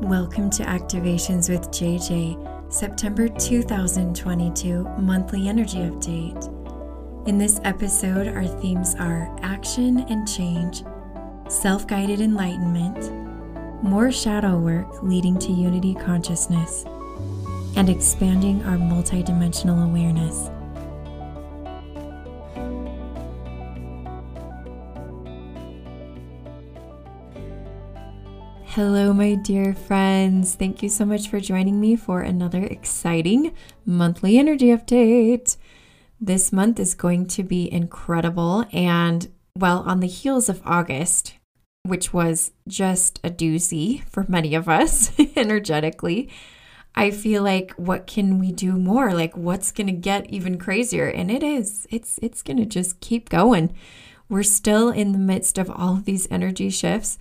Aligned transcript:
Welcome 0.00 0.50
to 0.50 0.64
Activations 0.64 1.48
with 1.48 1.70
JJ, 1.70 2.72
September 2.72 3.28
2022 3.28 4.82
monthly 4.98 5.48
energy 5.48 5.78
update. 5.78 7.28
In 7.28 7.38
this 7.38 7.60
episode, 7.62 8.26
our 8.26 8.44
themes 8.44 8.96
are 8.96 9.34
action 9.42 10.00
and 10.10 10.28
change, 10.28 10.82
self 11.48 11.86
guided 11.86 12.20
enlightenment, 12.20 13.12
more 13.84 14.10
shadow 14.10 14.58
work 14.58 15.02
leading 15.02 15.38
to 15.38 15.52
unity 15.52 15.94
consciousness, 15.94 16.84
and 17.76 17.88
expanding 17.88 18.62
our 18.64 18.76
multidimensional 18.76 19.88
awareness. 19.88 20.50
Hello, 28.74 29.12
my 29.12 29.36
dear 29.36 29.72
friends. 29.72 30.56
Thank 30.56 30.82
you 30.82 30.88
so 30.88 31.04
much 31.04 31.28
for 31.28 31.38
joining 31.38 31.80
me 31.80 31.94
for 31.94 32.22
another 32.22 32.64
exciting 32.64 33.54
monthly 33.86 34.36
energy 34.36 34.66
update. 34.66 35.56
This 36.20 36.52
month 36.52 36.80
is 36.80 36.96
going 36.96 37.26
to 37.26 37.44
be 37.44 37.72
incredible. 37.72 38.64
And 38.72 39.30
well, 39.56 39.84
on 39.86 40.00
the 40.00 40.08
heels 40.08 40.48
of 40.48 40.60
August, 40.64 41.34
which 41.84 42.12
was 42.12 42.50
just 42.66 43.20
a 43.22 43.30
doozy 43.30 44.02
for 44.08 44.26
many 44.26 44.56
of 44.56 44.68
us 44.68 45.12
energetically, 45.36 46.28
I 46.96 47.12
feel 47.12 47.44
like 47.44 47.70
what 47.74 48.08
can 48.08 48.40
we 48.40 48.50
do 48.50 48.72
more? 48.72 49.14
Like 49.14 49.36
what's 49.36 49.70
going 49.70 49.86
to 49.86 49.92
get 49.92 50.28
even 50.30 50.58
crazier? 50.58 51.06
And 51.06 51.30
it 51.30 51.44
is. 51.44 51.86
It's 51.92 52.18
it's 52.20 52.42
going 52.42 52.56
to 52.56 52.66
just 52.66 52.98
keep 52.98 53.28
going. 53.28 53.72
We're 54.28 54.42
still 54.42 54.90
in 54.90 55.12
the 55.12 55.18
midst 55.18 55.58
of 55.58 55.70
all 55.70 55.94
of 55.94 56.06
these 56.06 56.26
energy 56.28 56.70
shifts. 56.70 57.20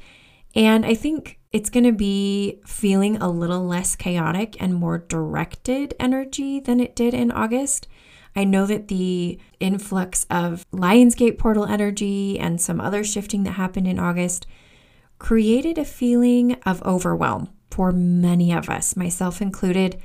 And 0.56 0.84
I 0.84 0.95
think 0.95 1.40
it's 1.54 1.70
going 1.70 1.84
to 1.84 1.92
be 1.92 2.60
feeling 2.66 3.18
a 3.18 3.30
little 3.30 3.66
less 3.66 3.96
chaotic 3.96 4.60
and 4.60 4.74
more 4.74 4.98
directed 4.98 5.94
energy 6.00 6.60
than 6.60 6.80
it 6.80 6.95
did 6.95 7.14
in 7.14 7.32
August. 7.32 7.88
I 8.36 8.44
know 8.44 8.66
that 8.66 8.88
the 8.88 9.40
influx 9.60 10.26
of 10.32 10.66
Lionsgate 10.72 11.38
portal 11.38 11.66
energy 11.66 12.40
and 12.40 12.60
some 12.60 12.82
other 12.82 13.04
shifting 13.04 13.44
that 13.44 13.52
happened 13.52 13.88
in 13.88 14.00
August 14.00 14.48
created 15.20 15.78
a 15.78 15.86
feeling 15.86 16.54
of 16.66 16.82
overwhelm 16.84 17.50
for 17.70 17.92
many 17.92 18.52
of 18.52 18.67
us, 18.70 18.95
myself 18.95 19.40
included. 19.40 20.02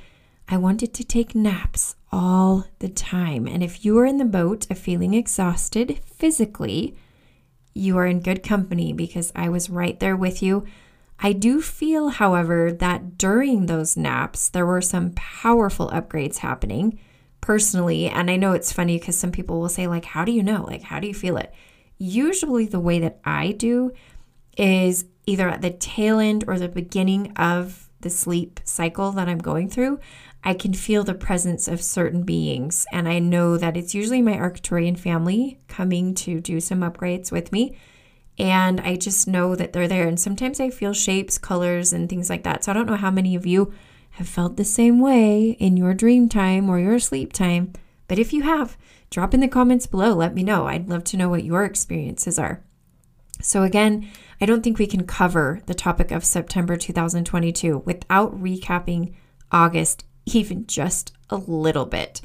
I 0.47 0.57
wanted 0.57 0.93
to 0.93 1.03
take 1.03 1.33
naps 1.33 1.95
all 2.11 2.65
the 2.77 2.89
time. 2.89 3.47
And 3.47 3.63
if 3.63 3.83
you 3.83 3.97
are 3.97 4.05
in 4.05 4.17
the 4.17 4.25
boat 4.25 4.69
of 4.69 4.77
feeling 4.77 5.15
exhausted 5.15 5.99
physically, 6.05 6.95
you 7.73 7.97
are 7.97 8.05
in 8.05 8.19
good 8.19 8.43
company 8.43 8.93
because 8.93 9.31
I 9.35 9.49
was 9.49 9.69
right 9.69 9.99
there 9.99 10.15
with 10.15 10.43
you. 10.43 10.65
I 11.21 11.33
do 11.33 11.61
feel, 11.61 12.09
however, 12.09 12.71
that 12.71 13.17
during 13.17 13.65
those 13.65 13.97
naps, 13.97 14.49
there 14.49 14.65
were 14.65 14.81
some 14.81 15.11
powerful 15.15 15.89
upgrades 15.89 16.37
happening 16.37 16.99
personally. 17.41 18.07
And 18.07 18.31
I 18.31 18.37
know 18.37 18.53
it's 18.53 18.71
funny 18.71 18.97
because 18.97 19.17
some 19.17 19.31
people 19.31 19.59
will 19.59 19.69
say, 19.69 19.87
like, 19.87 20.05
how 20.05 20.23
do 20.23 20.31
you 20.31 20.43
know? 20.43 20.63
Like, 20.63 20.83
how 20.83 20.99
do 20.99 21.07
you 21.07 21.13
feel 21.13 21.37
it? 21.37 21.53
Usually, 21.97 22.65
the 22.65 22.79
way 22.79 22.99
that 22.99 23.19
I 23.25 23.51
do 23.51 23.91
is 24.57 25.05
either 25.25 25.49
at 25.49 25.61
the 25.61 25.71
tail 25.71 26.19
end 26.19 26.45
or 26.47 26.57
the 26.57 26.69
beginning 26.69 27.33
of 27.33 27.89
the 28.01 28.09
sleep 28.09 28.59
cycle 28.63 29.11
that 29.11 29.27
I'm 29.27 29.39
going 29.39 29.69
through. 29.69 29.99
I 30.43 30.53
can 30.53 30.73
feel 30.73 31.03
the 31.03 31.13
presence 31.13 31.67
of 31.67 31.81
certain 31.81 32.23
beings, 32.23 32.85
and 32.93 33.09
I 33.09 33.19
know 33.19 33.57
that 33.57 33.75
it's 33.75 33.93
usually 33.93 34.21
my 34.21 34.37
Arcturian 34.37 34.97
family 34.97 35.59
coming 35.67 36.15
to 36.15 36.39
do 36.39 36.61
some 36.61 36.79
upgrades 36.79 37.29
with 37.29 37.51
me 37.51 37.77
and 38.39 38.79
I 38.79 38.95
just 38.95 39.27
know 39.27 39.55
that 39.55 39.73
they're 39.73 39.87
there. 39.87 40.07
And 40.07 40.19
sometimes 40.19 40.59
I 40.59 40.69
feel 40.69 40.93
shapes, 40.93 41.37
colors, 41.37 41.91
and 41.91 42.07
things 42.07 42.29
like 42.29 42.43
that. 42.43 42.63
So 42.63 42.71
I 42.71 42.73
don't 42.73 42.87
know 42.87 42.95
how 42.95 43.11
many 43.11 43.35
of 43.35 43.45
you 43.45 43.73
have 44.11 44.27
felt 44.27 44.55
the 44.55 44.63
same 44.63 44.99
way 44.99 45.51
in 45.59 45.75
your 45.75 45.93
dream 45.93 46.29
time 46.29 46.69
or 46.69 46.79
your 46.79 46.99
sleep 46.99 47.33
time. 47.33 47.73
But 48.07 48.17
if 48.17 48.31
you 48.31 48.43
have, 48.43 48.77
drop 49.09 49.33
in 49.33 49.41
the 49.41 49.47
comments 49.47 49.87
below. 49.87 50.13
Let 50.13 50.33
me 50.33 50.43
know. 50.43 50.67
I'd 50.67 50.89
love 50.89 51.03
to 51.05 51.17
know 51.17 51.29
what 51.29 51.43
your 51.43 51.65
experiences 51.65 52.39
are. 52.39 52.63
So, 53.41 53.63
again, 53.63 54.09
I 54.41 54.45
don't 54.45 54.63
think 54.63 54.79
we 54.79 54.87
can 54.87 55.05
cover 55.05 55.61
the 55.65 55.73
topic 55.73 56.11
of 56.11 56.25
September 56.25 56.75
2022 56.75 57.79
without 57.79 58.37
recapping 58.41 59.13
August 59.51 60.05
even 60.25 60.65
just 60.65 61.13
a 61.29 61.35
little 61.35 61.85
bit. 61.85 62.21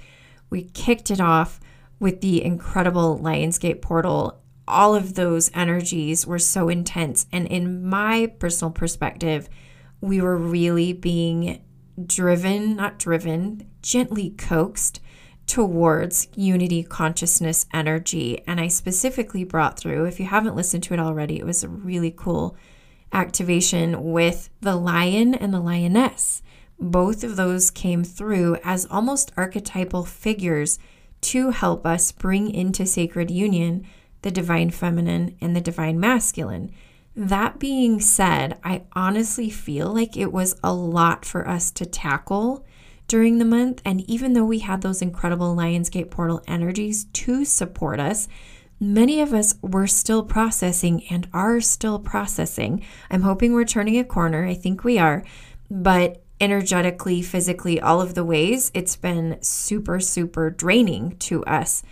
We 0.50 0.64
kicked 0.64 1.10
it 1.10 1.20
off 1.20 1.60
with 1.98 2.20
the 2.20 2.44
incredible 2.44 3.18
Lionsgate 3.18 3.80
portal 3.80 4.40
all 4.66 4.94
of 4.94 5.14
those 5.14 5.50
energies 5.54 6.26
were 6.26 6.38
so 6.38 6.68
intense. 6.68 7.26
And 7.32 7.46
in 7.46 7.84
my 7.84 8.32
personal 8.38 8.70
perspective, 8.70 9.48
we 10.00 10.20
were 10.20 10.36
really 10.36 10.92
being 10.92 11.62
driven, 12.06 12.76
not 12.76 12.98
driven, 12.98 13.68
gently 13.82 14.30
coaxed 14.30 15.00
towards 15.46 16.28
unity 16.34 16.82
consciousness 16.82 17.66
energy. 17.72 18.42
And 18.46 18.60
I 18.60 18.68
specifically 18.68 19.44
brought 19.44 19.78
through, 19.78 20.06
if 20.06 20.18
you 20.18 20.26
haven't 20.26 20.56
listened 20.56 20.82
to 20.84 20.94
it 20.94 21.00
already, 21.00 21.38
it 21.38 21.46
was 21.46 21.62
a 21.62 21.68
really 21.68 22.10
cool 22.10 22.56
activation 23.12 24.12
with 24.12 24.48
the 24.60 24.76
lion 24.76 25.34
and 25.34 25.52
the 25.52 25.60
lioness. 25.60 26.42
Both 26.80 27.22
of 27.22 27.36
those 27.36 27.70
came 27.70 28.02
through 28.02 28.56
as 28.64 28.86
almost 28.90 29.32
archetypal 29.36 30.04
figures 30.04 30.78
to 31.20 31.50
help 31.50 31.86
us 31.86 32.10
bring 32.10 32.50
into 32.50 32.84
sacred 32.84 33.30
union 33.30 33.86
the 34.24 34.30
divine 34.30 34.70
feminine, 34.70 35.36
and 35.40 35.54
the 35.54 35.60
divine 35.60 36.00
masculine. 36.00 36.72
That 37.14 37.60
being 37.60 38.00
said, 38.00 38.58
I 38.64 38.82
honestly 38.94 39.50
feel 39.50 39.92
like 39.92 40.16
it 40.16 40.32
was 40.32 40.56
a 40.64 40.72
lot 40.72 41.24
for 41.24 41.46
us 41.46 41.70
to 41.72 41.86
tackle 41.86 42.66
during 43.06 43.38
the 43.38 43.44
month. 43.44 43.82
And 43.84 44.00
even 44.10 44.32
though 44.32 44.46
we 44.46 44.60
had 44.60 44.80
those 44.80 45.02
incredible 45.02 45.54
Lionsgate 45.54 46.10
portal 46.10 46.42
energies 46.48 47.04
to 47.04 47.44
support 47.44 48.00
us, 48.00 48.26
many 48.80 49.20
of 49.20 49.34
us 49.34 49.54
were 49.60 49.86
still 49.86 50.24
processing 50.24 51.04
and 51.10 51.28
are 51.32 51.60
still 51.60 51.98
processing. 51.98 52.82
I'm 53.10 53.22
hoping 53.22 53.52
we're 53.52 53.64
turning 53.64 53.98
a 53.98 54.04
corner. 54.04 54.46
I 54.46 54.54
think 54.54 54.82
we 54.82 54.98
are. 54.98 55.22
But 55.70 56.24
energetically, 56.40 57.20
physically, 57.20 57.78
all 57.78 58.00
of 58.00 58.14
the 58.14 58.24
ways, 58.24 58.70
it's 58.74 58.96
been 58.96 59.36
super, 59.42 60.00
super 60.00 60.48
draining 60.48 61.16
to 61.18 61.44
us. 61.44 61.82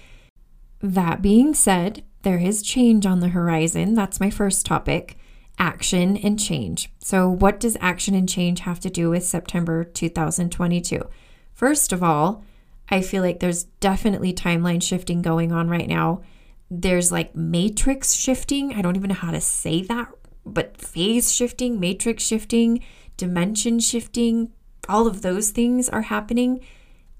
That 0.82 1.22
being 1.22 1.54
said, 1.54 2.02
there 2.22 2.38
is 2.38 2.62
change 2.62 3.06
on 3.06 3.20
the 3.20 3.28
horizon. 3.28 3.94
That's 3.94 4.20
my 4.20 4.30
first 4.30 4.66
topic 4.66 5.16
action 5.58 6.16
and 6.16 6.40
change. 6.40 6.90
So, 6.98 7.28
what 7.28 7.60
does 7.60 7.76
action 7.80 8.14
and 8.14 8.28
change 8.28 8.60
have 8.60 8.80
to 8.80 8.90
do 8.90 9.10
with 9.10 9.24
September 9.24 9.84
2022? 9.84 11.08
First 11.52 11.92
of 11.92 12.02
all, 12.02 12.42
I 12.88 13.00
feel 13.00 13.22
like 13.22 13.38
there's 13.40 13.64
definitely 13.64 14.32
timeline 14.32 14.82
shifting 14.82 15.22
going 15.22 15.52
on 15.52 15.68
right 15.68 15.88
now. 15.88 16.22
There's 16.70 17.12
like 17.12 17.36
matrix 17.36 18.14
shifting. 18.14 18.74
I 18.74 18.82
don't 18.82 18.96
even 18.96 19.08
know 19.08 19.14
how 19.14 19.30
to 19.30 19.40
say 19.40 19.82
that, 19.82 20.08
but 20.44 20.80
phase 20.80 21.32
shifting, 21.32 21.78
matrix 21.78 22.24
shifting, 22.24 22.82
dimension 23.16 23.78
shifting, 23.78 24.52
all 24.88 25.06
of 25.06 25.22
those 25.22 25.50
things 25.50 25.88
are 25.88 26.02
happening. 26.02 26.60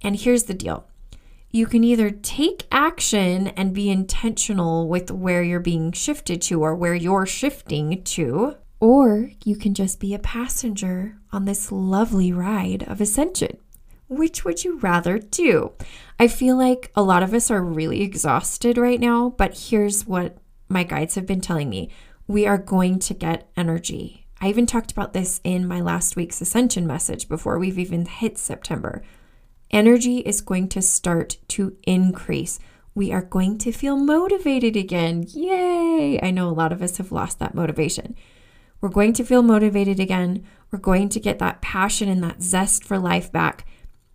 And 0.03 0.17
here's 0.17 0.45
the 0.45 0.55
deal 0.55 0.87
you 1.55 1.67
can 1.67 1.85
either 1.85 2.11
take 2.11 2.67
action 2.73 3.49
and 3.49 3.75
be 3.75 3.91
intentional 3.91 4.89
with 4.89 5.11
where 5.11 5.43
you're 5.43 5.61
being 5.61 5.93
shifted 5.93 6.41
to 6.41 6.63
or 6.63 6.75
where 6.75 6.95
you're 6.95 7.27
shifting 7.27 8.03
to, 8.05 8.57
or 8.81 9.31
you 9.45 9.55
can 9.55 9.75
just 9.75 10.01
be 10.01 10.15
a 10.15 10.19
passenger 10.19 11.19
on 11.31 11.45
this 11.45 11.71
lovely 11.71 12.33
ride 12.33 12.83
of 12.85 13.03
ascension. 13.03 13.59
Which 14.09 14.47
would 14.47 14.65
you 14.65 14.79
rather 14.79 15.19
do? 15.19 15.73
I 16.19 16.27
feel 16.27 16.57
like 16.57 16.91
a 16.97 17.03
lot 17.03 17.23
of 17.23 17.35
us 17.35 17.51
are 17.51 17.63
really 17.63 18.01
exhausted 18.01 18.79
right 18.79 19.01
now, 19.01 19.35
but 19.37 19.69
here's 19.69 20.07
what 20.07 20.39
my 20.71 20.85
guides 20.85 21.17
have 21.17 21.27
been 21.27 21.43
telling 21.43 21.69
me 21.69 21.91
we 22.27 22.47
are 22.47 22.59
going 22.59 22.99
to 22.99 23.13
get 23.13 23.51
energy. 23.59 24.27
I 24.41 24.49
even 24.49 24.65
talked 24.65 24.91
about 24.91 25.13
this 25.13 25.41
in 25.45 25.69
my 25.69 25.83
last 25.83 26.17
week's 26.17 26.41
ascension 26.41 26.87
message 26.87 27.29
before 27.29 27.59
we've 27.59 27.79
even 27.79 28.07
hit 28.07 28.39
September 28.39 29.03
energy 29.73 30.19
is 30.19 30.41
going 30.41 30.69
to 30.69 30.83
start 30.83 31.39
to 31.49 31.77
increase. 31.85 32.59
We 32.95 33.13
are 33.13 33.23
going 33.23 33.59
to 33.59 33.73
feel 33.73 33.97
motivated 33.97 34.77
again. 34.77 35.25
Yay! 35.29 36.21
I 36.23 36.31
know 36.31 36.49
a 36.49 36.51
lot 36.51 36.73
of 36.73 36.83
us 36.83 36.99
have 36.99 37.13
lost 37.13 37.39
that 37.39 37.55
motivation. 37.55 38.15
We're 38.81 38.91
going 38.91 39.13
to 39.15 39.25
feel 39.25 39.43
motivated 39.43 39.99
again. 39.99 40.45
We're 40.71 40.79
going 40.79 41.09
to 41.11 41.21
get 41.21 41.39
that 41.39 41.63
passion 41.63 42.09
and 42.09 42.23
that 42.23 42.43
zest 42.43 42.85
for 42.85 42.99
life 42.99 43.33
back. 43.33 43.67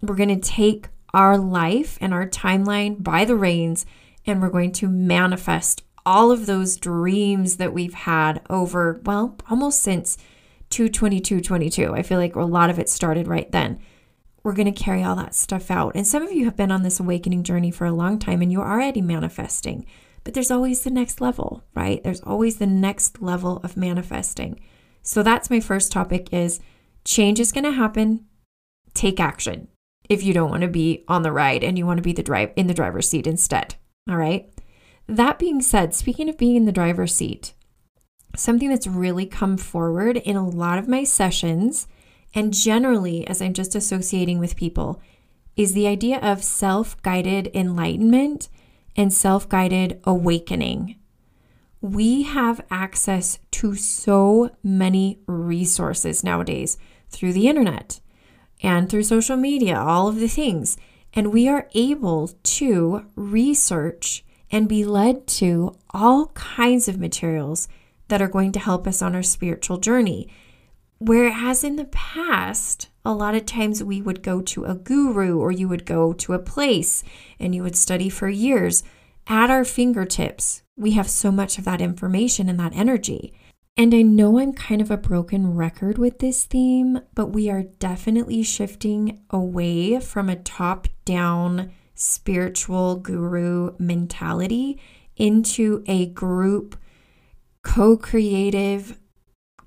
We're 0.01 0.15
going 0.15 0.39
to 0.39 0.49
take 0.49 0.89
our 1.13 1.37
life 1.37 1.97
and 2.01 2.13
our 2.13 2.27
timeline 2.27 3.01
by 3.01 3.25
the 3.25 3.35
reins 3.35 3.85
and 4.25 4.41
we're 4.41 4.49
going 4.49 4.73
to 4.73 4.89
manifest 4.89 5.83
all 6.05 6.31
of 6.31 6.45
those 6.45 6.77
dreams 6.77 7.57
that 7.57 7.73
we've 7.73 7.93
had 7.93 8.41
over, 8.49 9.01
well, 9.05 9.37
almost 9.49 9.81
since 9.81 10.17
22222. 10.69 11.93
I 11.93 12.03
feel 12.03 12.19
like 12.19 12.35
a 12.35 12.41
lot 12.41 12.69
of 12.69 12.77
it 12.77 12.89
started 12.89 13.27
right 13.27 13.51
then 13.51 13.79
we're 14.47 14.53
going 14.53 14.73
to 14.73 14.83
carry 14.83 15.03
all 15.03 15.17
that 15.17 15.35
stuff 15.35 15.69
out. 15.69 15.91
And 15.93 16.07
some 16.07 16.23
of 16.23 16.31
you 16.31 16.45
have 16.45 16.55
been 16.55 16.71
on 16.71 16.81
this 16.81 17.01
awakening 17.01 17.43
journey 17.43 17.69
for 17.69 17.83
a 17.83 17.91
long 17.91 18.17
time 18.17 18.41
and 18.41 18.49
you're 18.49 18.65
already 18.65 19.01
manifesting. 19.01 19.85
But 20.23 20.35
there's 20.35 20.51
always 20.51 20.83
the 20.83 20.89
next 20.89 21.19
level, 21.19 21.65
right? 21.75 22.01
There's 22.01 22.21
always 22.21 22.55
the 22.55 22.65
next 22.65 23.21
level 23.21 23.59
of 23.61 23.75
manifesting. 23.75 24.61
So 25.01 25.21
that's 25.21 25.49
my 25.49 25.59
first 25.59 25.91
topic 25.91 26.29
is 26.31 26.61
change 27.03 27.41
is 27.41 27.51
going 27.51 27.65
to 27.65 27.73
happen. 27.73 28.25
Take 28.93 29.19
action 29.19 29.67
if 30.07 30.23
you 30.23 30.33
don't 30.33 30.49
want 30.49 30.61
to 30.61 30.69
be 30.69 31.03
on 31.09 31.23
the 31.23 31.33
ride 31.33 31.61
and 31.61 31.77
you 31.77 31.85
want 31.85 31.97
to 31.97 32.01
be 32.01 32.13
the 32.13 32.23
drive 32.23 32.53
in 32.55 32.67
the 32.67 32.73
driver's 32.73 33.09
seat 33.09 33.27
instead. 33.27 33.75
All 34.09 34.15
right? 34.15 34.49
That 35.07 35.39
being 35.39 35.61
said, 35.61 35.93
speaking 35.93 36.29
of 36.29 36.37
being 36.37 36.55
in 36.55 36.63
the 36.63 36.71
driver's 36.71 37.13
seat, 37.13 37.53
something 38.33 38.69
that's 38.69 38.87
really 38.87 39.25
come 39.25 39.57
forward 39.57 40.15
in 40.15 40.37
a 40.37 40.47
lot 40.47 40.77
of 40.77 40.87
my 40.87 41.03
sessions 41.03 41.85
and 42.33 42.53
generally 42.53 43.25
as 43.27 43.41
I'm 43.41 43.53
just 43.53 43.75
associating 43.75 44.39
with 44.39 44.55
people 44.55 45.01
is 45.55 45.73
the 45.73 45.87
idea 45.87 46.19
of 46.19 46.43
self-guided 46.43 47.51
enlightenment 47.55 48.49
and 48.95 49.11
self-guided 49.11 50.01
awakening 50.03 50.95
we 51.81 52.23
have 52.23 52.65
access 52.71 53.39
to 53.51 53.75
so 53.75 54.49
many 54.63 55.19
resources 55.27 56.23
nowadays 56.23 56.77
through 57.09 57.33
the 57.33 57.47
internet 57.47 57.99
and 58.61 58.89
through 58.89 59.03
social 59.03 59.37
media, 59.37 59.77
all 59.77 60.07
of 60.07 60.19
the 60.19 60.27
things. 60.27 60.77
And 61.13 61.31
we 61.31 61.47
are 61.47 61.69
able 61.73 62.27
to 62.27 63.05
research 63.15 64.25
and 64.51 64.67
be 64.67 64.85
led 64.85 65.27
to 65.27 65.75
all 65.91 66.27
kinds 66.27 66.87
of 66.87 66.99
materials 66.99 67.67
that 68.07 68.21
are 68.21 68.27
going 68.27 68.51
to 68.53 68.59
help 68.59 68.87
us 68.87 69.01
on 69.01 69.15
our 69.15 69.23
spiritual 69.23 69.77
journey. 69.77 70.27
Whereas 70.99 71.63
in 71.63 71.75
the 71.75 71.85
past, 71.85 72.89
a 73.05 73.13
lot 73.13 73.35
of 73.35 73.45
times 73.45 73.83
we 73.83 74.01
would 74.01 74.23
go 74.23 74.41
to 74.41 74.65
a 74.65 74.75
guru 74.75 75.39
or 75.39 75.51
you 75.51 75.67
would 75.67 75.85
go 75.85 76.13
to 76.13 76.33
a 76.33 76.39
place 76.39 77.03
and 77.39 77.53
you 77.53 77.63
would 77.63 77.75
study 77.75 78.09
for 78.09 78.29
years 78.29 78.83
at 79.27 79.49
our 79.49 79.63
fingertips 79.63 80.63
we 80.77 80.91
have 80.91 81.09
so 81.09 81.31
much 81.31 81.57
of 81.57 81.65
that 81.65 81.81
information 81.81 82.47
and 82.47 82.59
that 82.59 82.75
energy. 82.75 83.33
And 83.75 83.93
I 83.93 84.01
know 84.03 84.39
I'm 84.39 84.53
kind 84.53 84.81
of 84.81 84.89
a 84.89 84.97
broken 84.97 85.55
record 85.55 85.97
with 85.97 86.19
this 86.19 86.45
theme, 86.45 87.01
but 87.13 87.27
we 87.27 87.49
are 87.49 87.63
definitely 87.63 88.43
shifting 88.43 89.21
away 89.29 89.99
from 89.99 90.29
a 90.29 90.35
top 90.35 90.87
down 91.03 91.71
spiritual 91.95 92.95
guru 92.97 93.71
mentality 93.79 94.79
into 95.15 95.83
a 95.87 96.07
group 96.07 96.77
co 97.63 97.97
creative 97.97 98.97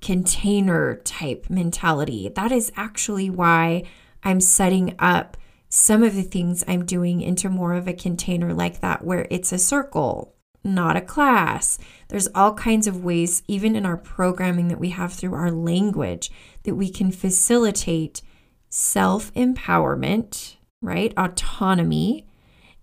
container 0.01 0.95
type 1.03 1.47
mentality. 1.49 2.29
That 2.29 2.51
is 2.51 2.71
actually 2.75 3.29
why 3.29 3.83
I'm 4.23 4.41
setting 4.41 4.95
up 4.99 5.37
some 5.69 6.03
of 6.03 6.15
the 6.15 6.23
things 6.23 6.63
I'm 6.67 6.85
doing 6.85 7.21
into 7.21 7.49
more 7.49 7.73
of 7.73 7.87
a 7.87 7.93
container 7.93 8.53
like 8.53 8.81
that, 8.81 9.03
where 9.03 9.27
it's 9.29 9.51
a 9.51 9.57
circle 9.57 10.35
not 10.63 10.95
a 10.95 11.01
class. 11.01 11.77
There's 12.09 12.27
all 12.35 12.53
kinds 12.53 12.87
of 12.87 13.03
ways, 13.03 13.43
even 13.47 13.75
in 13.75 13.85
our 13.85 13.97
programming 13.97 14.67
that 14.67 14.79
we 14.79 14.89
have 14.89 15.13
through 15.13 15.33
our 15.33 15.51
language, 15.51 16.31
that 16.63 16.75
we 16.75 16.89
can 16.89 17.11
facilitate 17.11 18.21
self 18.69 19.33
empowerment, 19.33 20.55
right? 20.81 21.13
Autonomy, 21.17 22.27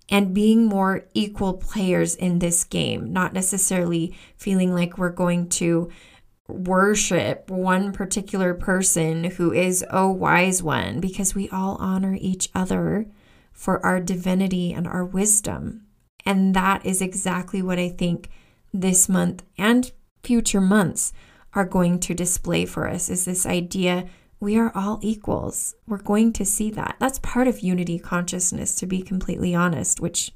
and 0.08 0.34
being 0.34 0.66
more 0.66 1.06
equal 1.14 1.54
players 1.54 2.14
in 2.14 2.38
this 2.38 2.64
game, 2.64 3.12
not 3.12 3.32
necessarily 3.32 4.16
feeling 4.36 4.74
like 4.74 4.98
we're 4.98 5.10
going 5.10 5.48
to 5.48 5.90
worship 6.48 7.50
one 7.50 7.92
particular 7.92 8.54
person 8.54 9.24
who 9.24 9.52
is 9.52 9.84
a 9.90 10.10
wise 10.10 10.62
one, 10.62 11.00
because 11.00 11.34
we 11.34 11.48
all 11.50 11.76
honor 11.78 12.16
each 12.20 12.48
other 12.54 13.06
for 13.52 13.84
our 13.84 14.00
divinity 14.00 14.72
and 14.72 14.86
our 14.86 15.04
wisdom. 15.04 15.86
And 16.24 16.54
that 16.54 16.84
is 16.84 17.00
exactly 17.00 17.62
what 17.62 17.78
I 17.78 17.88
think 17.88 18.30
this 18.72 19.08
month 19.08 19.44
and 19.56 19.90
future 20.22 20.60
months 20.60 21.12
are 21.54 21.64
going 21.64 21.98
to 22.00 22.14
display 22.14 22.66
for 22.66 22.86
us 22.88 23.08
is 23.08 23.24
this 23.24 23.46
idea 23.46 24.06
we 24.40 24.56
are 24.56 24.70
all 24.74 25.00
equals. 25.02 25.74
We're 25.86 25.98
going 25.98 26.32
to 26.34 26.44
see 26.44 26.70
that. 26.72 26.96
That's 27.00 27.18
part 27.18 27.48
of 27.48 27.60
unity 27.60 27.98
consciousness, 27.98 28.76
to 28.76 28.86
be 28.86 29.02
completely 29.02 29.54
honest, 29.54 30.00
which 30.00 30.32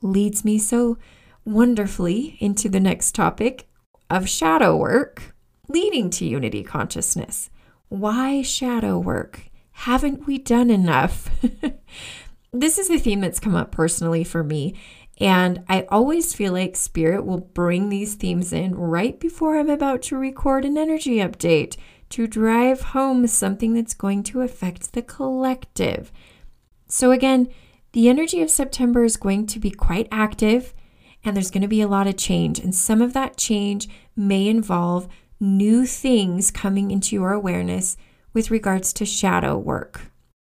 leads 0.00 0.44
me 0.44 0.58
so 0.58 0.98
wonderfully 1.44 2.36
into 2.38 2.68
the 2.68 2.78
next 2.78 3.14
topic 3.14 3.66
of 4.08 4.28
shadow 4.28 4.76
work 4.76 5.33
leading 5.68 6.10
to 6.10 6.26
unity 6.26 6.62
consciousness. 6.62 7.50
Why 7.88 8.42
shadow 8.42 8.98
work? 8.98 9.50
Haven't 9.72 10.26
we 10.26 10.38
done 10.38 10.70
enough? 10.70 11.30
this 12.52 12.78
is 12.78 12.90
a 12.90 12.98
theme 12.98 13.20
that's 13.20 13.40
come 13.40 13.54
up 13.54 13.70
personally 13.70 14.24
for 14.24 14.44
me. 14.44 14.74
And 15.18 15.62
I 15.68 15.86
always 15.90 16.34
feel 16.34 16.52
like 16.52 16.76
Spirit 16.76 17.24
will 17.24 17.38
bring 17.38 17.88
these 17.88 18.14
themes 18.14 18.52
in 18.52 18.74
right 18.74 19.18
before 19.18 19.56
I'm 19.56 19.70
about 19.70 20.02
to 20.02 20.16
record 20.16 20.64
an 20.64 20.76
energy 20.76 21.16
update 21.16 21.76
to 22.10 22.26
drive 22.26 22.80
home 22.80 23.26
something 23.26 23.74
that's 23.74 23.94
going 23.94 24.22
to 24.24 24.40
affect 24.40 24.92
the 24.92 25.02
collective. 25.02 26.12
So, 26.86 27.10
again, 27.10 27.48
the 27.92 28.08
energy 28.08 28.42
of 28.42 28.50
September 28.50 29.04
is 29.04 29.16
going 29.16 29.46
to 29.46 29.60
be 29.60 29.70
quite 29.70 30.08
active 30.10 30.74
and 31.24 31.34
there's 31.34 31.50
going 31.50 31.62
to 31.62 31.68
be 31.68 31.80
a 31.80 31.88
lot 31.88 32.06
of 32.06 32.16
change. 32.16 32.58
And 32.58 32.74
some 32.74 33.00
of 33.00 33.12
that 33.14 33.36
change 33.36 33.88
may 34.14 34.48
involve 34.48 35.08
new 35.40 35.86
things 35.86 36.50
coming 36.50 36.90
into 36.90 37.14
your 37.16 37.32
awareness 37.32 37.96
with 38.32 38.50
regards 38.50 38.92
to 38.94 39.04
shadow 39.04 39.56
work. 39.56 40.10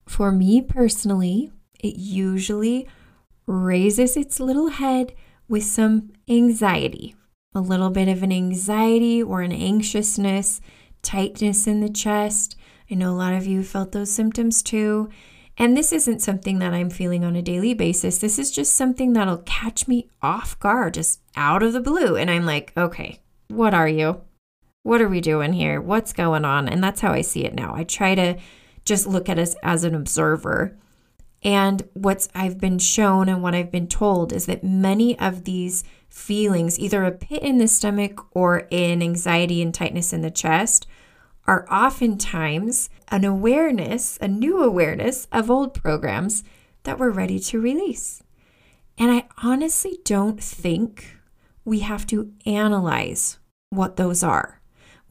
For 0.06 0.30
me 0.30 0.62
personally, 0.62 1.50
it 1.80 1.96
usually 1.96 2.88
raises 3.46 4.16
its 4.16 4.40
little 4.40 4.68
head 4.68 5.14
with 5.48 5.64
some 5.64 6.10
anxiety, 6.28 7.14
a 7.54 7.60
little 7.60 7.90
bit 7.90 8.08
of 8.08 8.22
an 8.22 8.32
anxiety 8.32 9.22
or 9.22 9.42
an 9.42 9.52
anxiousness, 9.52 10.60
tightness 11.02 11.66
in 11.66 11.80
the 11.80 11.90
chest. 11.90 12.56
I 12.90 12.94
know 12.94 13.10
a 13.10 13.16
lot 13.16 13.34
of 13.34 13.46
you 13.46 13.62
felt 13.62 13.92
those 13.92 14.12
symptoms 14.12 14.62
too. 14.62 15.08
And 15.56 15.76
this 15.76 15.92
isn't 15.92 16.20
something 16.20 16.58
that 16.58 16.74
I'm 16.74 16.90
feeling 16.90 17.24
on 17.24 17.36
a 17.36 17.42
daily 17.42 17.74
basis. 17.74 18.18
This 18.18 18.38
is 18.38 18.50
just 18.50 18.74
something 18.74 19.12
that'll 19.12 19.38
catch 19.38 19.86
me 19.86 20.08
off 20.20 20.58
guard, 20.58 20.94
just 20.94 21.20
out 21.36 21.62
of 21.62 21.72
the 21.72 21.80
blue. 21.80 22.16
And 22.16 22.30
I'm 22.30 22.44
like, 22.44 22.72
okay, 22.76 23.20
what 23.48 23.72
are 23.72 23.88
you? 23.88 24.20
What 24.84 25.02
are 25.02 25.08
we 25.08 25.20
doing 25.20 25.54
here? 25.54 25.80
What's 25.80 26.12
going 26.12 26.44
on? 26.44 26.68
And 26.68 26.84
that's 26.84 27.00
how 27.00 27.12
I 27.12 27.22
see 27.22 27.44
it 27.44 27.54
now. 27.54 27.74
I 27.74 27.82
try 27.84 28.14
to 28.14 28.36
just 28.84 29.06
look 29.06 29.28
at 29.28 29.38
us 29.38 29.56
as 29.62 29.82
an 29.82 29.94
observer 29.94 30.76
and 31.44 31.82
what's 31.92 32.28
I've 32.34 32.58
been 32.58 32.78
shown 32.78 33.28
and 33.28 33.42
what 33.42 33.54
I've 33.54 33.70
been 33.70 33.86
told 33.86 34.32
is 34.32 34.46
that 34.46 34.64
many 34.64 35.18
of 35.18 35.44
these 35.44 35.84
feelings, 36.08 36.78
either 36.78 37.04
a 37.04 37.12
pit 37.12 37.42
in 37.42 37.58
the 37.58 37.68
stomach 37.68 38.26
or 38.30 38.66
an 38.72 39.02
anxiety 39.02 39.60
and 39.60 39.74
tightness 39.74 40.12
in 40.12 40.22
the 40.22 40.30
chest, 40.30 40.86
are 41.46 41.70
oftentimes 41.70 42.88
an 43.08 43.24
awareness, 43.24 44.18
a 44.22 44.28
new 44.28 44.62
awareness 44.62 45.26
of 45.30 45.50
old 45.50 45.74
programs 45.74 46.42
that 46.84 46.98
we're 46.98 47.10
ready 47.10 47.38
to 47.38 47.60
release. 47.60 48.22
And 48.96 49.10
I 49.10 49.26
honestly 49.42 49.98
don't 50.04 50.42
think 50.42 51.18
we 51.64 51.80
have 51.80 52.06
to 52.06 52.32
analyze 52.46 53.38
what 53.68 53.96
those 53.96 54.22
are. 54.22 54.62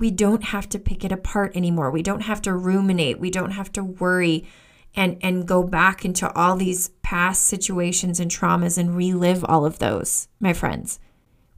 We 0.03 0.11
don't 0.11 0.43
have 0.43 0.67
to 0.67 0.79
pick 0.79 1.05
it 1.05 1.13
apart 1.13 1.55
anymore. 1.55 1.89
We 1.89 2.03
don't 2.03 2.23
have 2.23 2.41
to 2.41 2.53
ruminate. 2.53 3.21
We 3.21 3.31
don't 3.31 3.51
have 3.51 3.71
to 3.71 3.85
worry 3.85 4.45
and 4.93 5.17
and 5.21 5.47
go 5.47 5.63
back 5.63 6.03
into 6.03 6.29
all 6.33 6.57
these 6.57 6.89
past 7.03 7.43
situations 7.43 8.19
and 8.19 8.29
traumas 8.29 8.77
and 8.77 8.97
relive 8.97 9.45
all 9.45 9.65
of 9.65 9.79
those, 9.79 10.27
my 10.41 10.51
friends. 10.51 10.99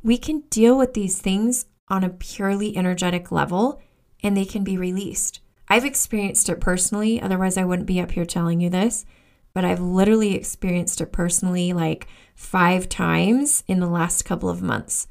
We 0.04 0.20
can 0.20 0.42
deal 0.52 0.78
with 0.78 0.94
these 0.94 1.18
things 1.18 1.66
on 1.88 2.04
a 2.04 2.10
purely 2.12 2.78
energetic 2.78 3.32
level 3.32 3.82
and 4.22 4.38
they 4.38 4.46
can 4.46 4.64
be 4.64 4.78
released. 4.78 5.40
I've 5.68 5.84
experienced 5.84 6.48
it 6.48 6.62
personally, 6.62 7.20
otherwise 7.20 7.58
I 7.58 7.66
wouldn't 7.66 7.88
be 7.88 8.00
up 8.00 8.12
here 8.12 8.26
telling 8.26 8.62
you 8.62 8.70
this, 8.70 9.08
but 9.56 9.66
I've 9.66 9.82
literally 9.82 10.36
experienced 10.36 11.02
it 11.02 11.12
personally 11.12 11.74
like 11.74 12.06
5 12.36 12.90
times 12.90 13.64
in 13.68 13.80
the 13.80 13.90
last 13.90 14.24
couple 14.24 14.50
of 14.50 14.62
months. 14.62 15.08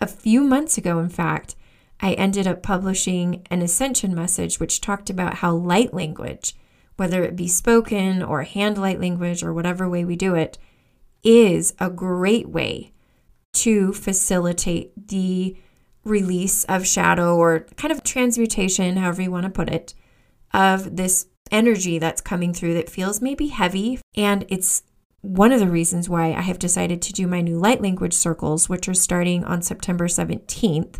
A 0.00 0.08
few 0.08 0.42
months 0.42 0.76
ago, 0.76 0.98
in 0.98 1.08
fact, 1.08 1.54
I 2.00 2.12
ended 2.12 2.46
up 2.46 2.62
publishing 2.62 3.46
an 3.50 3.62
ascension 3.62 4.14
message 4.14 4.60
which 4.60 4.80
talked 4.80 5.10
about 5.10 5.34
how 5.34 5.54
light 5.54 5.92
language 5.92 6.54
whether 6.98 7.22
it 7.22 7.36
be 7.36 7.46
spoken 7.48 8.22
or 8.22 8.42
hand 8.42 8.76
light 8.76 9.00
language 9.00 9.42
or 9.42 9.54
whatever 9.54 9.88
way 9.88 10.04
we 10.04 10.16
do 10.16 10.34
it, 10.34 10.58
is 11.22 11.72
a 11.78 11.88
great 11.88 12.48
way 12.48 12.92
to 13.52 13.92
facilitate 13.92 15.08
the 15.08 15.56
release 16.04 16.64
of 16.64 16.86
shadow 16.86 17.36
or 17.36 17.60
kind 17.76 17.92
of 17.92 18.02
transmutation, 18.02 18.96
however 18.96 19.22
you 19.22 19.30
want 19.30 19.44
to 19.44 19.50
put 19.50 19.68
it, 19.68 19.94
of 20.52 20.96
this 20.96 21.26
energy 21.52 22.00
that's 22.00 22.20
coming 22.20 22.52
through 22.52 22.74
that 22.74 22.90
feels 22.90 23.20
maybe 23.20 23.46
heavy. 23.46 24.00
And 24.16 24.44
it's 24.48 24.82
one 25.20 25.52
of 25.52 25.60
the 25.60 25.68
reasons 25.68 26.08
why 26.08 26.32
I 26.32 26.40
have 26.40 26.58
decided 26.58 27.00
to 27.02 27.12
do 27.12 27.28
my 27.28 27.40
new 27.40 27.58
light 27.58 27.80
language 27.80 28.14
circles, 28.14 28.68
which 28.68 28.88
are 28.88 28.94
starting 28.94 29.44
on 29.44 29.62
September 29.62 30.08
17th. 30.08 30.96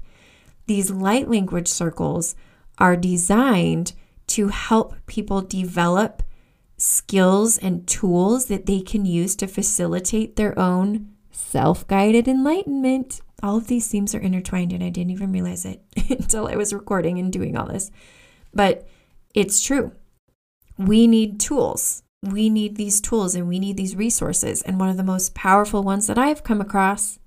These 0.69 0.91
light 0.91 1.31
language 1.31 1.67
circles 1.67 2.37
are 2.77 2.95
designed 2.95 3.95
to 4.29 4.49
help 4.49 4.95
people 5.07 5.41
develop 5.41 6.23
skills 6.77 7.57
and 7.57 7.89
tools 7.89 8.47
that 8.47 8.67
they 8.67 8.81
can 8.83 9.07
use 9.07 9.35
to 9.37 9.47
facilitate 9.47 10.37
their 10.37 10.57
own 10.59 11.09
self 11.33 11.87
guided 11.89 12.29
enlightenment. 12.29 13.23
All 13.43 13.57
of 13.57 13.69
these 13.69 13.89
themes 13.89 14.15
are 14.15 14.21
intertwined, 14.21 14.75
and 14.75 14.85
I 14.85 14.91
didn't 14.91 15.11
even 15.11 15.33
realize 15.33 15.65
it 15.65 15.83
until 16.11 16.47
I 16.47 16.57
was 16.57 16.75
recording 16.75 17.19
and 17.19 17.33
doing 17.33 17.57
all 17.57 17.67
this. 17.67 17.91
But 18.53 18.87
it's 19.35 19.63
true. 19.63 19.93
We 20.77 21.07
need 21.07 21.41
tools. 21.41 22.03
We 22.23 22.51
need 22.51 22.77
these 22.77 23.01
tools 23.01 23.35
and 23.35 23.49
we 23.49 23.59
need 23.59 23.79
these 23.79 23.97
resources. 23.97 24.61
And 24.63 24.79
one 24.79 24.91
of 24.91 24.97
the 24.99 25.03
most 25.05 25.35
powerful 25.35 25.83
ones 25.83 26.09
that 26.09 26.19
I've 26.19 26.45
come 26.45 26.61
across 26.61 27.19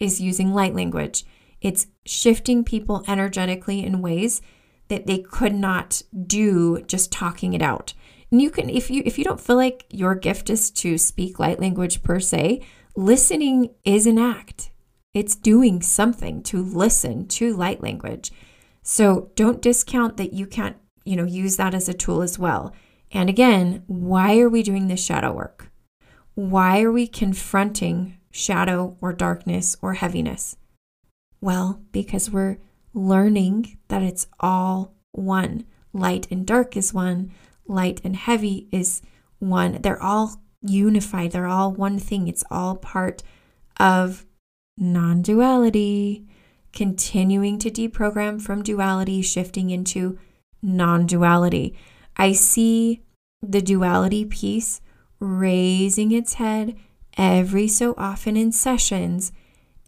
is 0.00 0.20
using 0.20 0.54
light 0.54 0.74
language. 0.74 1.24
It's 1.60 1.86
shifting 2.04 2.64
people 2.64 3.04
energetically 3.06 3.84
in 3.84 4.02
ways 4.02 4.40
that 4.88 5.06
they 5.06 5.18
could 5.18 5.54
not 5.54 6.02
do 6.26 6.82
just 6.82 7.12
talking 7.12 7.54
it 7.54 7.62
out. 7.62 7.94
And 8.30 8.40
you 8.40 8.50
can 8.50 8.70
if 8.70 8.90
you 8.90 9.02
if 9.04 9.18
you 9.18 9.24
don't 9.24 9.40
feel 9.40 9.56
like 9.56 9.86
your 9.90 10.14
gift 10.14 10.50
is 10.50 10.70
to 10.72 10.98
speak 10.98 11.38
light 11.38 11.60
language 11.60 12.02
per 12.02 12.20
se, 12.20 12.64
listening 12.96 13.70
is 13.84 14.06
an 14.06 14.18
act. 14.18 14.70
It's 15.12 15.34
doing 15.34 15.82
something 15.82 16.42
to 16.44 16.62
listen 16.62 17.26
to 17.28 17.56
light 17.56 17.82
language. 17.82 18.30
So 18.82 19.30
don't 19.34 19.62
discount 19.62 20.16
that 20.16 20.32
you 20.32 20.46
can't, 20.46 20.76
you 21.04 21.16
know, 21.16 21.24
use 21.24 21.56
that 21.56 21.74
as 21.74 21.88
a 21.88 21.94
tool 21.94 22.22
as 22.22 22.38
well. 22.38 22.74
And 23.12 23.28
again, 23.28 23.82
why 23.86 24.38
are 24.38 24.48
we 24.48 24.62
doing 24.62 24.86
this 24.86 25.04
shadow 25.04 25.32
work? 25.32 25.70
Why 26.34 26.80
are 26.82 26.92
we 26.92 27.08
confronting 27.08 28.18
shadow 28.30 28.96
or 29.00 29.12
darkness 29.12 29.76
or 29.82 29.94
heaviness? 29.94 30.56
Well, 31.40 31.80
because 31.92 32.30
we're 32.30 32.58
learning 32.92 33.78
that 33.88 34.02
it's 34.02 34.26
all 34.38 34.94
one. 35.12 35.64
Light 35.92 36.26
and 36.30 36.46
dark 36.46 36.76
is 36.76 36.94
one, 36.94 37.32
light 37.66 38.00
and 38.04 38.16
heavy 38.16 38.68
is 38.70 39.02
one. 39.38 39.80
They're 39.82 40.02
all 40.02 40.40
unified, 40.62 41.32
they're 41.32 41.46
all 41.46 41.72
one 41.72 41.98
thing. 41.98 42.28
It's 42.28 42.44
all 42.50 42.76
part 42.76 43.22
of 43.78 44.26
non 44.76 45.22
duality, 45.22 46.26
continuing 46.72 47.58
to 47.58 47.70
deprogram 47.70 48.40
from 48.40 48.62
duality, 48.62 49.22
shifting 49.22 49.70
into 49.70 50.18
non 50.62 51.06
duality. 51.06 51.74
I 52.16 52.32
see 52.32 53.02
the 53.42 53.62
duality 53.62 54.24
piece 54.24 54.80
raising 55.18 56.12
its 56.12 56.34
head 56.34 56.76
every 57.16 57.66
so 57.66 57.94
often 57.96 58.36
in 58.36 58.52
sessions. 58.52 59.32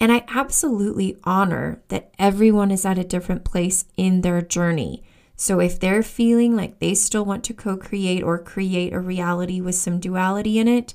And 0.03 0.11
I 0.11 0.25
absolutely 0.35 1.17
honor 1.23 1.81
that 1.87 2.13
everyone 2.19 2.73
is 2.73 2.85
at 2.85 2.99
a 2.99 3.05
different 3.05 3.45
place 3.45 3.85
in 3.97 4.23
their 4.23 4.43
journey. 4.43 5.05
So 5.37 5.61
if 5.61 5.79
they're 5.79 6.03
feeling 6.03 6.57
like 6.57 6.81
they 6.81 6.95
still 6.95 7.25
want 7.25 7.45
to 7.45 7.55
co 7.55 7.77
create 7.77 8.21
or 8.21 8.41
create 8.41 8.93
a 8.93 8.99
reality 8.99 9.61
with 9.61 9.77
some 9.77 10.01
duality 10.01 10.59
in 10.59 10.67
it, 10.67 10.95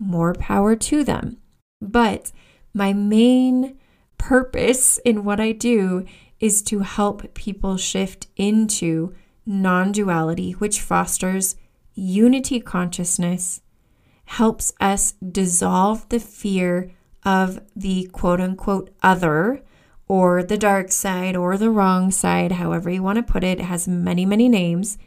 more 0.00 0.34
power 0.34 0.74
to 0.74 1.04
them. 1.04 1.36
But 1.80 2.32
my 2.74 2.92
main 2.92 3.78
purpose 4.18 4.98
in 5.04 5.22
what 5.22 5.38
I 5.38 5.52
do 5.52 6.04
is 6.40 6.60
to 6.62 6.80
help 6.80 7.32
people 7.34 7.76
shift 7.76 8.26
into 8.36 9.14
non 9.46 9.92
duality, 9.92 10.52
which 10.54 10.80
fosters 10.80 11.54
unity 11.94 12.58
consciousness, 12.58 13.60
helps 14.24 14.72
us 14.80 15.12
dissolve 15.12 16.08
the 16.08 16.18
fear 16.18 16.90
of 17.24 17.60
the 17.76 18.04
quote 18.12 18.40
unquote 18.40 18.90
other 19.02 19.62
or 20.08 20.42
the 20.42 20.58
dark 20.58 20.90
side 20.90 21.36
or 21.36 21.56
the 21.56 21.70
wrong 21.70 22.10
side, 22.10 22.52
however 22.52 22.90
you 22.90 23.02
want 23.02 23.16
to 23.16 23.32
put 23.32 23.44
it, 23.44 23.60
it 23.60 23.64
has 23.64 23.86
many, 23.86 24.26
many 24.26 24.48
names 24.48 24.98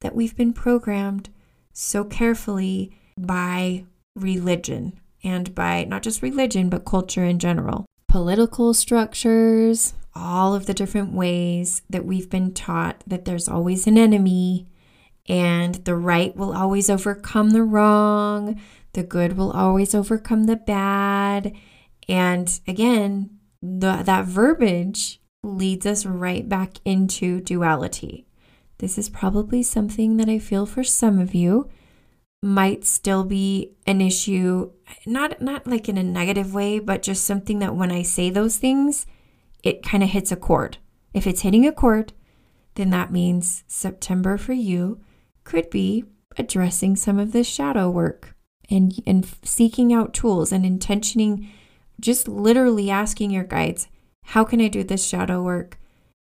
that 0.00 0.14
we've 0.14 0.36
been 0.36 0.52
programmed 0.52 1.28
so 1.72 2.04
carefully 2.04 2.90
by 3.18 3.84
religion 4.14 4.98
and 5.22 5.54
by 5.54 5.84
not 5.84 6.02
just 6.02 6.22
religion, 6.22 6.68
but 6.68 6.84
culture 6.84 7.24
in 7.24 7.38
general. 7.38 7.84
Political 8.08 8.74
structures, 8.74 9.94
all 10.14 10.54
of 10.54 10.66
the 10.66 10.74
different 10.74 11.12
ways 11.12 11.82
that 11.90 12.04
we've 12.04 12.30
been 12.30 12.54
taught 12.54 13.02
that 13.06 13.24
there's 13.24 13.48
always 13.48 13.86
an 13.86 13.98
enemy 13.98 14.66
and 15.28 15.74
the 15.84 15.94
right 15.94 16.34
will 16.34 16.56
always 16.56 16.88
overcome 16.88 17.50
the 17.50 17.62
wrong, 17.62 18.58
the 18.98 19.04
good 19.04 19.36
will 19.36 19.52
always 19.52 19.94
overcome 19.94 20.44
the 20.44 20.56
bad. 20.56 21.52
And 22.08 22.60
again, 22.66 23.38
the, 23.62 24.02
that 24.02 24.24
verbiage 24.24 25.20
leads 25.44 25.86
us 25.86 26.04
right 26.04 26.48
back 26.48 26.78
into 26.84 27.40
duality. 27.40 28.26
This 28.78 28.98
is 28.98 29.08
probably 29.08 29.62
something 29.62 30.16
that 30.16 30.28
I 30.28 30.40
feel 30.40 30.66
for 30.66 30.82
some 30.82 31.20
of 31.20 31.32
you 31.32 31.70
might 32.42 32.84
still 32.84 33.22
be 33.22 33.72
an 33.86 34.00
issue 34.00 34.70
not 35.06 35.40
not 35.40 35.66
like 35.66 35.88
in 35.88 35.98
a 35.98 36.04
negative 36.04 36.54
way 36.54 36.78
but 36.78 37.02
just 37.02 37.24
something 37.24 37.58
that 37.58 37.74
when 37.74 37.90
I 37.90 38.02
say 38.02 38.30
those 38.30 38.58
things 38.58 39.06
it 39.64 39.82
kind 39.82 40.04
of 40.04 40.10
hits 40.10 40.30
a 40.30 40.36
chord. 40.36 40.78
If 41.12 41.26
it's 41.26 41.40
hitting 41.40 41.66
a 41.66 41.72
chord, 41.72 42.12
then 42.76 42.90
that 42.90 43.12
means 43.12 43.64
September 43.66 44.36
for 44.38 44.52
you 44.52 45.00
could 45.42 45.68
be 45.70 46.04
addressing 46.36 46.94
some 46.94 47.18
of 47.18 47.32
this 47.32 47.46
shadow 47.46 47.90
work 47.90 48.36
and 48.70 49.02
and 49.06 49.26
seeking 49.42 49.92
out 49.92 50.14
tools 50.14 50.52
and 50.52 50.64
intentioning 50.64 51.48
just 52.00 52.28
literally 52.28 52.90
asking 52.90 53.30
your 53.30 53.44
guides, 53.44 53.88
how 54.24 54.44
can 54.44 54.60
I 54.60 54.68
do 54.68 54.84
this 54.84 55.06
shadow 55.06 55.42
work? 55.42 55.78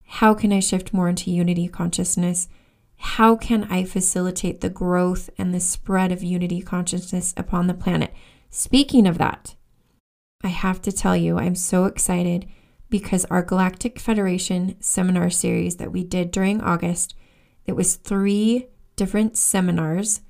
How 0.04 0.34
can 0.34 0.52
I 0.52 0.60
shift 0.60 0.92
more 0.92 1.08
into 1.08 1.30
unity 1.30 1.68
consciousness? 1.68 2.48
How 2.96 3.36
can 3.36 3.64
I 3.64 3.84
facilitate 3.84 4.60
the 4.60 4.68
growth 4.68 5.30
and 5.38 5.54
the 5.54 5.60
spread 5.60 6.12
of 6.12 6.22
unity 6.22 6.60
consciousness 6.60 7.32
upon 7.36 7.66
the 7.66 7.74
planet? 7.74 8.12
Speaking 8.50 9.06
of 9.06 9.18
that, 9.18 9.54
I 10.44 10.48
have 10.48 10.82
to 10.82 10.92
tell 10.92 11.16
you, 11.16 11.38
I'm 11.38 11.54
so 11.54 11.86
excited 11.86 12.46
because 12.90 13.24
our 13.26 13.42
Galactic 13.42 13.98
Federation 13.98 14.76
seminar 14.80 15.30
series 15.30 15.76
that 15.76 15.90
we 15.90 16.04
did 16.04 16.30
during 16.30 16.60
August, 16.60 17.14
it 17.64 17.72
was 17.72 17.96
three 17.96 18.66
different 18.96 19.38
seminars 19.38 20.20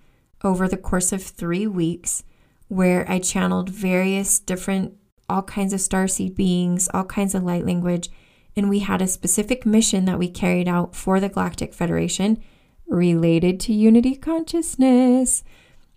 over 0.44 0.68
the 0.68 0.76
course 0.76 1.12
of 1.12 1.22
three 1.22 1.66
weeks 1.66 2.25
where 2.68 3.11
I 3.11 3.18
channeled 3.18 3.70
various 3.70 4.38
different, 4.38 4.94
all 5.28 5.42
kinds 5.42 5.72
of 5.72 5.80
starseed 5.80 6.34
beings, 6.34 6.88
all 6.92 7.04
kinds 7.04 7.34
of 7.34 7.42
light 7.42 7.66
language. 7.66 8.08
And 8.56 8.68
we 8.68 8.80
had 8.80 9.02
a 9.02 9.06
specific 9.06 9.64
mission 9.64 10.04
that 10.06 10.18
we 10.18 10.28
carried 10.28 10.68
out 10.68 10.94
for 10.94 11.20
the 11.20 11.28
Galactic 11.28 11.72
Federation 11.72 12.42
related 12.87 13.61
to 13.61 13.72
Unity 13.72 14.14
Consciousness. 14.16 15.42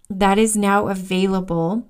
That 0.09 0.37
is 0.37 0.55
now 0.55 0.87
available 0.87 1.87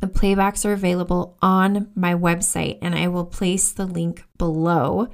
the 0.00 0.06
playbacks 0.06 0.64
are 0.64 0.72
available 0.72 1.36
on 1.42 1.90
my 1.94 2.14
website, 2.14 2.78
and 2.80 2.94
I 2.94 3.08
will 3.08 3.24
place 3.24 3.72
the 3.72 3.86
link 3.86 4.24
below 4.36 5.08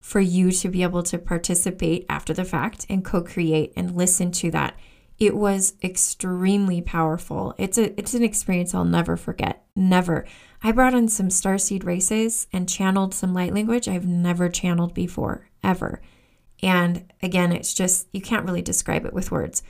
for 0.00 0.20
you 0.20 0.52
to 0.52 0.68
be 0.68 0.82
able 0.82 1.02
to 1.04 1.18
participate 1.18 2.04
after 2.08 2.34
the 2.34 2.44
fact 2.44 2.86
and 2.90 3.04
co 3.04 3.22
create 3.22 3.72
and 3.74 3.96
listen 3.96 4.30
to 4.32 4.50
that. 4.50 4.78
It 5.18 5.36
was 5.36 5.74
extremely 5.82 6.80
powerful. 6.80 7.54
It's 7.58 7.76
a 7.76 7.98
it's 7.98 8.14
an 8.14 8.22
experience 8.22 8.74
I'll 8.74 8.84
never 8.84 9.16
forget. 9.16 9.64
Never. 9.74 10.26
I 10.62 10.72
brought 10.72 10.94
in 10.94 11.08
some 11.08 11.28
starseed 11.28 11.84
races 11.84 12.46
and 12.52 12.68
channeled 12.68 13.14
some 13.14 13.34
light 13.34 13.52
language 13.52 13.88
I've 13.88 14.06
never 14.06 14.48
channeled 14.48 14.94
before, 14.94 15.48
ever. 15.62 16.00
And 16.62 17.12
again, 17.22 17.52
it's 17.52 17.74
just 17.74 18.08
you 18.12 18.20
can't 18.20 18.44
really 18.44 18.62
describe 18.62 19.04
it 19.06 19.12
with 19.12 19.30
words. 19.30 19.62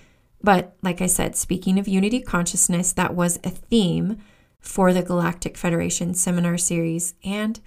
But 0.42 0.76
like 0.82 1.00
I 1.00 1.06
said, 1.06 1.34
speaking 1.36 1.78
of 1.78 1.88
unity 1.88 2.20
consciousness, 2.20 2.92
that 2.92 3.14
was 3.14 3.38
a 3.42 3.50
theme 3.50 4.18
for 4.60 4.92
the 4.92 5.02
Galactic 5.02 5.56
Federation 5.56 6.14
seminar 6.14 6.58
series, 6.58 7.14
and 7.24 7.60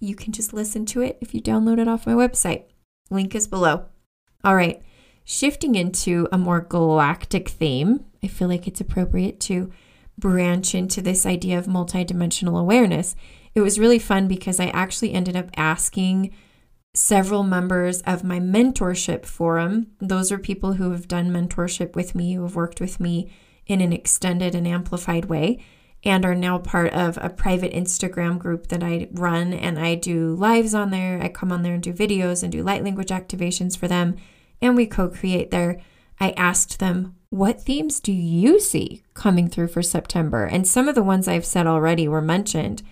you 0.00 0.14
can 0.14 0.32
just 0.32 0.52
listen 0.52 0.86
to 0.86 1.02
it 1.02 1.18
if 1.20 1.34
you 1.34 1.40
download 1.40 1.78
it 1.78 1.88
off 1.88 2.06
my 2.06 2.12
website. 2.12 2.64
Link 3.10 3.34
is 3.34 3.46
below. 3.46 3.86
All 4.44 4.54
right, 4.54 4.82
shifting 5.30 5.76
into 5.76 6.26
a 6.32 6.36
more 6.38 6.60
galactic 6.60 7.48
theme, 7.48 8.04
I 8.20 8.26
feel 8.26 8.48
like 8.48 8.66
it's 8.66 8.80
appropriate 8.80 9.38
to 9.42 9.70
branch 10.18 10.74
into 10.74 11.00
this 11.00 11.24
idea 11.24 11.56
of 11.56 11.66
multidimensional 11.66 12.58
awareness. 12.58 13.14
It 13.54 13.60
was 13.60 13.78
really 13.78 14.00
fun 14.00 14.26
because 14.26 14.58
I 14.58 14.66
actually 14.70 15.12
ended 15.12 15.36
up 15.36 15.48
asking 15.56 16.34
several 16.94 17.44
members 17.44 18.02
of 18.02 18.24
my 18.24 18.40
mentorship 18.40 19.24
forum. 19.24 19.92
Those 20.00 20.32
are 20.32 20.38
people 20.38 20.72
who 20.72 20.90
have 20.90 21.06
done 21.06 21.30
mentorship 21.30 21.94
with 21.94 22.16
me, 22.16 22.34
who 22.34 22.42
have 22.42 22.56
worked 22.56 22.80
with 22.80 22.98
me 22.98 23.30
in 23.66 23.80
an 23.80 23.92
extended 23.92 24.56
and 24.56 24.66
amplified 24.66 25.26
way 25.26 25.64
and 26.02 26.24
are 26.24 26.34
now 26.34 26.58
part 26.58 26.92
of 26.92 27.16
a 27.22 27.30
private 27.30 27.72
Instagram 27.72 28.36
group 28.36 28.66
that 28.66 28.82
I 28.82 29.06
run. 29.12 29.52
And 29.52 29.78
I 29.78 29.94
do 29.94 30.34
lives 30.34 30.74
on 30.74 30.90
there. 30.90 31.22
I 31.22 31.28
come 31.28 31.52
on 31.52 31.62
there 31.62 31.74
and 31.74 31.82
do 31.82 31.92
videos 31.92 32.42
and 32.42 32.50
do 32.50 32.64
light 32.64 32.82
language 32.82 33.10
activations 33.10 33.78
for 33.78 33.86
them. 33.86 34.16
And 34.62 34.76
we 34.76 34.86
co 34.86 35.08
create 35.08 35.50
there. 35.50 35.80
I 36.18 36.30
asked 36.32 36.78
them, 36.78 37.16
What 37.30 37.62
themes 37.62 38.00
do 38.00 38.12
you 38.12 38.60
see 38.60 39.02
coming 39.14 39.48
through 39.48 39.68
for 39.68 39.82
September? 39.82 40.44
And 40.44 40.66
some 40.66 40.88
of 40.88 40.94
the 40.94 41.02
ones 41.02 41.26
I've 41.26 41.46
said 41.46 41.66
already 41.66 42.06
were 42.08 42.20
mentioned. 42.20 42.82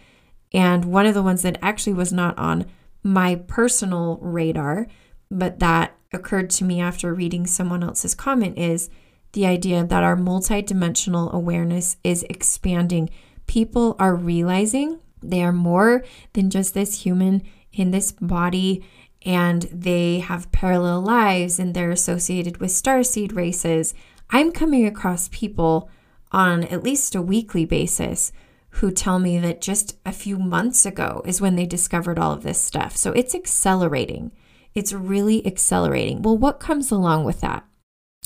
And 0.52 0.86
one 0.86 1.06
of 1.06 1.14
the 1.14 1.22
ones 1.22 1.42
that 1.42 1.58
actually 1.60 1.92
was 1.92 2.12
not 2.12 2.38
on 2.38 2.66
my 3.02 3.36
personal 3.36 4.18
radar, 4.22 4.86
but 5.30 5.58
that 5.58 5.94
occurred 6.12 6.50
to 6.50 6.64
me 6.64 6.80
after 6.80 7.12
reading 7.12 7.46
someone 7.46 7.82
else's 7.82 8.14
comment 8.14 8.56
is 8.56 8.88
the 9.32 9.46
idea 9.46 9.84
that 9.84 10.02
our 10.02 10.16
multidimensional 10.16 11.30
awareness 11.32 11.98
is 12.02 12.24
expanding. 12.30 13.10
People 13.46 13.94
are 13.98 14.14
realizing 14.14 15.00
they 15.22 15.42
are 15.42 15.52
more 15.52 16.04
than 16.32 16.48
just 16.48 16.74
this 16.74 17.02
human 17.02 17.42
in 17.72 17.90
this 17.90 18.12
body 18.12 18.84
and 19.28 19.64
they 19.70 20.20
have 20.20 20.50
parallel 20.52 21.02
lives 21.02 21.58
and 21.58 21.74
they're 21.74 21.90
associated 21.90 22.56
with 22.56 22.70
starseed 22.70 23.36
races. 23.36 23.92
I'm 24.30 24.50
coming 24.50 24.86
across 24.86 25.28
people 25.28 25.90
on 26.32 26.64
at 26.64 26.82
least 26.82 27.14
a 27.14 27.20
weekly 27.20 27.66
basis 27.66 28.32
who 28.70 28.90
tell 28.90 29.18
me 29.18 29.38
that 29.38 29.60
just 29.60 29.98
a 30.06 30.12
few 30.12 30.38
months 30.38 30.86
ago 30.86 31.20
is 31.26 31.42
when 31.42 31.56
they 31.56 31.66
discovered 31.66 32.18
all 32.18 32.32
of 32.32 32.42
this 32.42 32.58
stuff. 32.58 32.96
So 32.96 33.12
it's 33.12 33.34
accelerating. 33.34 34.32
It's 34.74 34.94
really 34.94 35.46
accelerating. 35.46 36.22
Well, 36.22 36.38
what 36.38 36.58
comes 36.58 36.90
along 36.90 37.24
with 37.24 37.42
that? 37.42 37.66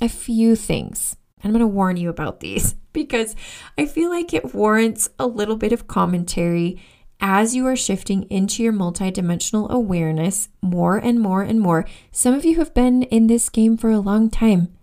A 0.01 0.09
few 0.09 0.55
things. 0.55 1.17
I'm 1.43 1.51
going 1.51 1.61
to 1.63 1.67
warn 1.67 1.97
you 1.97 2.11
about 2.11 2.39
these 2.39 2.77
because 2.93 3.35
I 3.77 3.87
feel 3.87 4.09
like 4.09 4.33
it 4.33 4.55
warrants 4.55 5.09
a 5.19 5.27
little 5.27 5.57
bit 5.57 5.73
of 5.73 5.89
commentary 5.89 6.81
as 7.23 7.55
you 7.55 7.65
are 7.69 7.77
shifting 7.77 8.25
into 8.25 8.65
your 8.65 8.73
multidimensional 8.73 9.71
awareness 9.71 10.49
more 10.61 10.97
and 10.99 11.21
more 11.21 11.43
and 11.43 11.61
more. 11.61 11.87
Some 12.11 12.35
of 12.35 12.45
you 12.45 12.57
have 12.57 12.75
been 12.75 13.05
in 13.05 13.29
this 13.29 13.49
game 13.49 13.77
for 13.77 13.91
a 13.91 14.01
long 14.01 14.29
time, 14.29 14.77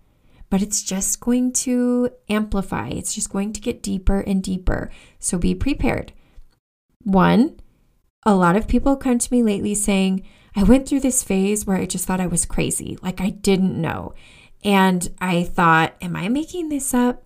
but 0.48 0.62
it's 0.62 0.82
just 0.82 1.20
going 1.20 1.52
to 1.52 2.10
amplify. 2.30 2.88
It's 2.88 3.14
just 3.14 3.30
going 3.30 3.52
to 3.52 3.60
get 3.60 3.82
deeper 3.82 4.20
and 4.20 4.42
deeper. 4.42 4.90
So 5.18 5.36
be 5.36 5.54
prepared. 5.54 6.14
One, 7.02 7.60
a 8.24 8.34
lot 8.34 8.56
of 8.56 8.66
people 8.66 8.96
come 8.96 9.18
to 9.18 9.32
me 9.32 9.42
lately 9.42 9.74
saying, 9.74 10.26
I 10.56 10.62
went 10.62 10.88
through 10.88 11.00
this 11.00 11.22
phase 11.22 11.66
where 11.66 11.76
I 11.76 11.84
just 11.84 12.06
thought 12.06 12.20
I 12.20 12.26
was 12.26 12.46
crazy, 12.46 12.98
like 13.02 13.20
I 13.20 13.30
didn't 13.30 13.80
know. 13.80 14.14
And 14.64 15.08
I 15.20 15.44
thought, 15.44 15.94
am 16.00 16.16
I 16.16 16.28
making 16.28 16.70
this 16.70 16.94
up? 16.94 17.22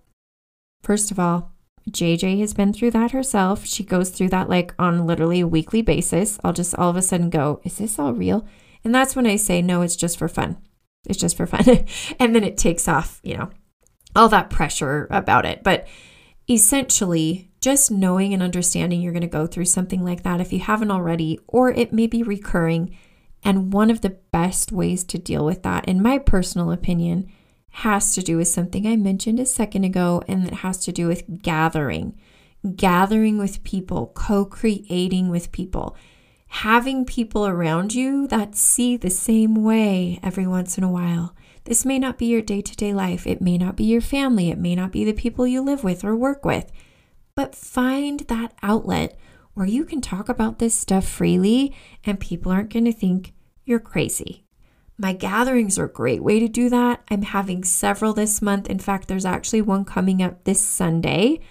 First 0.83 1.09
of 1.09 1.19
all, 1.19 1.54
JJ 1.89 2.39
has 2.39 2.53
been 2.53 2.73
through 2.73 2.91
that 2.91 3.11
herself. 3.11 3.65
She 3.65 3.83
goes 3.83 4.09
through 4.09 4.29
that 4.29 4.49
like 4.49 4.73
on 4.79 5.05
literally 5.05 5.39
a 5.39 5.47
weekly 5.47 5.81
basis. 5.81 6.39
I'll 6.43 6.53
just 6.53 6.75
all 6.75 6.89
of 6.89 6.95
a 6.95 7.01
sudden 7.01 7.29
go, 7.29 7.61
is 7.63 7.77
this 7.77 7.99
all 7.99 8.13
real? 8.13 8.45
And 8.83 8.93
that's 8.93 9.15
when 9.15 9.27
I 9.27 9.35
say, 9.35 9.61
no, 9.61 9.81
it's 9.81 9.95
just 9.95 10.17
for 10.17 10.27
fun. 10.27 10.57
It's 11.07 11.19
just 11.19 11.37
for 11.37 11.45
fun. 11.45 11.85
and 12.19 12.35
then 12.35 12.43
it 12.43 12.57
takes 12.57 12.87
off, 12.87 13.19
you 13.23 13.37
know, 13.37 13.49
all 14.15 14.29
that 14.29 14.49
pressure 14.49 15.07
about 15.11 15.45
it. 15.45 15.63
But 15.63 15.87
essentially, 16.49 17.51
just 17.61 17.91
knowing 17.91 18.33
and 18.33 18.43
understanding 18.43 19.01
you're 19.01 19.11
going 19.11 19.21
to 19.21 19.27
go 19.27 19.47
through 19.47 19.65
something 19.65 20.03
like 20.03 20.23
that 20.23 20.39
if 20.39 20.53
you 20.53 20.59
haven't 20.59 20.91
already, 20.91 21.39
or 21.47 21.69
it 21.71 21.93
may 21.93 22.07
be 22.07 22.23
recurring. 22.23 22.95
And 23.43 23.73
one 23.73 23.91
of 23.91 24.01
the 24.01 24.17
best 24.31 24.71
ways 24.71 25.03
to 25.05 25.17
deal 25.17 25.45
with 25.45 25.63
that, 25.63 25.85
in 25.85 26.01
my 26.01 26.17
personal 26.17 26.71
opinion, 26.71 27.31
has 27.79 28.15
to 28.15 28.21
do 28.21 28.37
with 28.37 28.47
something 28.47 28.87
I 28.87 28.95
mentioned 28.95 29.37
a 29.37 29.45
second 29.45 29.83
ago, 29.83 30.23
and 30.29 30.47
it 30.47 30.53
has 30.53 30.77
to 30.85 30.93
do 30.93 31.07
with 31.07 31.41
gathering, 31.41 32.17
gathering 32.77 33.37
with 33.37 33.65
people, 33.65 34.13
co 34.15 34.45
creating 34.45 35.29
with 35.29 35.51
people, 35.51 35.93
having 36.47 37.03
people 37.03 37.45
around 37.45 37.93
you 37.93 38.27
that 38.27 38.55
see 38.55 38.95
the 38.95 39.09
same 39.09 39.55
way 39.55 40.21
every 40.23 40.47
once 40.47 40.77
in 40.77 40.85
a 40.85 40.91
while. 40.91 41.35
This 41.65 41.83
may 41.83 41.99
not 41.99 42.17
be 42.17 42.27
your 42.27 42.41
day 42.41 42.61
to 42.61 42.75
day 42.77 42.93
life, 42.93 43.27
it 43.27 43.41
may 43.41 43.57
not 43.57 43.75
be 43.75 43.83
your 43.83 43.99
family, 43.99 44.49
it 44.49 44.57
may 44.57 44.73
not 44.73 44.93
be 44.93 45.03
the 45.03 45.11
people 45.11 45.45
you 45.45 45.61
live 45.61 45.83
with 45.83 46.05
or 46.05 46.15
work 46.15 46.45
with, 46.45 46.71
but 47.35 47.55
find 47.55 48.21
that 48.21 48.53
outlet 48.63 49.19
where 49.53 49.67
you 49.67 49.83
can 49.83 49.99
talk 49.99 50.29
about 50.29 50.59
this 50.59 50.73
stuff 50.73 51.05
freely 51.05 51.75
and 52.05 52.21
people 52.21 52.53
aren't 52.53 52.71
going 52.71 52.85
to 52.85 52.93
think 52.93 53.33
you're 53.65 53.79
crazy. 53.79 54.44
My 54.97 55.11
gatherings 55.11 55.77
are 55.77 55.85
a 55.85 55.91
great 55.91 56.23
way 56.23 56.39
to 56.39 56.47
do 56.47 56.69
that. 56.69 57.03
I'm 57.11 57.23
having 57.23 57.65
several 57.65 58.13
this 58.13 58.41
month. 58.41 58.69
In 58.69 58.79
fact, 58.79 59.07
there's 59.09 59.25
actually 59.25 59.61
one 59.61 59.83
coming 59.83 60.23
up 60.23 60.45
this 60.45 60.61
Sunday. 60.61 61.41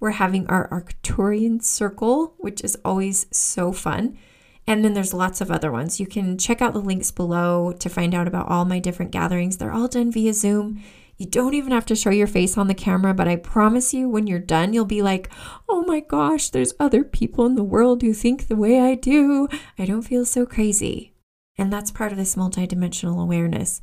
We're 0.00 0.12
having 0.12 0.46
our 0.46 0.68
Arcturian 0.70 1.62
Circle, 1.62 2.34
which 2.38 2.64
is 2.64 2.78
always 2.84 3.26
so 3.30 3.72
fun. 3.72 4.18
And 4.66 4.82
then 4.82 4.94
there's 4.94 5.12
lots 5.12 5.42
of 5.42 5.50
other 5.50 5.70
ones. 5.70 6.00
You 6.00 6.06
can 6.06 6.38
check 6.38 6.62
out 6.62 6.72
the 6.72 6.80
links 6.80 7.10
below 7.10 7.72
to 7.72 7.88
find 7.90 8.14
out 8.14 8.26
about 8.26 8.48
all 8.48 8.64
my 8.64 8.78
different 8.78 9.10
gatherings. 9.10 9.58
They're 9.58 9.72
all 9.72 9.88
done 9.88 10.10
via 10.10 10.32
Zoom. 10.32 10.82
You 11.18 11.26
don't 11.26 11.54
even 11.54 11.72
have 11.72 11.86
to 11.86 11.94
show 11.94 12.10
your 12.10 12.26
face 12.26 12.56
on 12.56 12.68
the 12.68 12.74
camera, 12.74 13.14
but 13.14 13.28
I 13.28 13.36
promise 13.36 13.94
you, 13.94 14.08
when 14.08 14.26
you're 14.26 14.38
done, 14.38 14.72
you'll 14.72 14.84
be 14.86 15.02
like, 15.02 15.30
oh 15.68 15.82
my 15.82 16.00
gosh, 16.00 16.48
there's 16.48 16.74
other 16.80 17.04
people 17.04 17.44
in 17.44 17.54
the 17.54 17.62
world 17.62 18.02
who 18.02 18.14
think 18.14 18.48
the 18.48 18.56
way 18.56 18.80
I 18.80 18.94
do. 18.94 19.46
I 19.78 19.84
don't 19.84 20.02
feel 20.02 20.24
so 20.24 20.44
crazy. 20.46 21.13
And 21.56 21.72
that's 21.72 21.90
part 21.90 22.12
of 22.12 22.18
this 22.18 22.34
multidimensional 22.34 23.22
awareness 23.22 23.80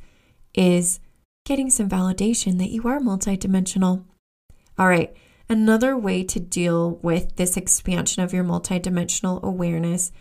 is 0.54 1.00
getting 1.44 1.70
some 1.70 1.88
validation 1.88 2.58
that 2.58 2.70
you 2.70 2.86
are 2.86 3.00
multidimensional. 3.00 4.04
All 4.78 4.88
right, 4.88 5.14
another 5.48 5.96
way 5.96 6.22
to 6.24 6.40
deal 6.40 6.98
with 7.02 7.36
this 7.36 7.56
expansion 7.56 8.22
of 8.22 8.32
your 8.32 8.44
multidimensional 8.44 9.42
awareness 9.42 10.12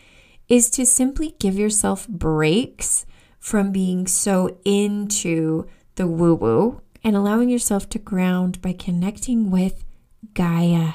is 0.47 0.69
to 0.71 0.85
simply 0.85 1.35
give 1.39 1.55
yourself 1.57 2.07
breaks 2.07 3.05
from 3.39 3.71
being 3.71 4.07
so 4.07 4.57
into 4.65 5.65
the 5.95 6.07
woo 6.07 6.35
woo 6.35 6.81
and 7.03 7.15
allowing 7.15 7.49
yourself 7.49 7.89
to 7.89 7.99
ground 7.99 8.61
by 8.61 8.73
connecting 8.73 9.49
with 9.49 9.83
Gaia. 10.33 10.93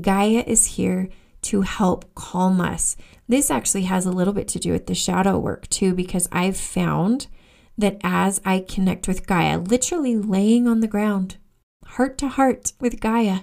Gaia 0.00 0.44
is 0.46 0.66
here 0.76 1.08
to 1.42 1.62
help 1.62 2.14
calm 2.14 2.60
us. 2.60 2.96
This 3.28 3.50
actually 3.50 3.82
has 3.82 4.06
a 4.06 4.12
little 4.12 4.32
bit 4.32 4.48
to 4.48 4.58
do 4.58 4.72
with 4.72 4.86
the 4.86 4.94
shadow 4.94 5.38
work 5.38 5.68
too, 5.68 5.94
because 5.94 6.28
I've 6.30 6.56
found 6.56 7.26
that 7.76 7.98
as 8.02 8.40
I 8.44 8.60
connect 8.60 9.08
with 9.08 9.26
Gaia, 9.26 9.58
literally 9.58 10.16
laying 10.16 10.66
on 10.66 10.80
the 10.80 10.88
ground, 10.88 11.36
heart 11.84 12.16
to 12.18 12.28
heart 12.28 12.72
with 12.80 13.00
Gaia, 13.00 13.40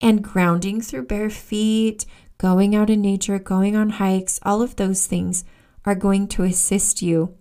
and 0.00 0.22
grounding 0.22 0.80
through 0.80 1.06
bare 1.06 1.30
feet, 1.30 2.06
going 2.38 2.74
out 2.74 2.90
in 2.90 3.00
nature, 3.00 3.38
going 3.38 3.76
on 3.76 3.90
hikes, 3.90 4.40
all 4.42 4.62
of 4.62 4.76
those 4.76 5.06
things 5.06 5.44
are 5.84 5.94
going 5.94 6.28
to 6.28 6.42
assist 6.42 7.00
you 7.00 7.36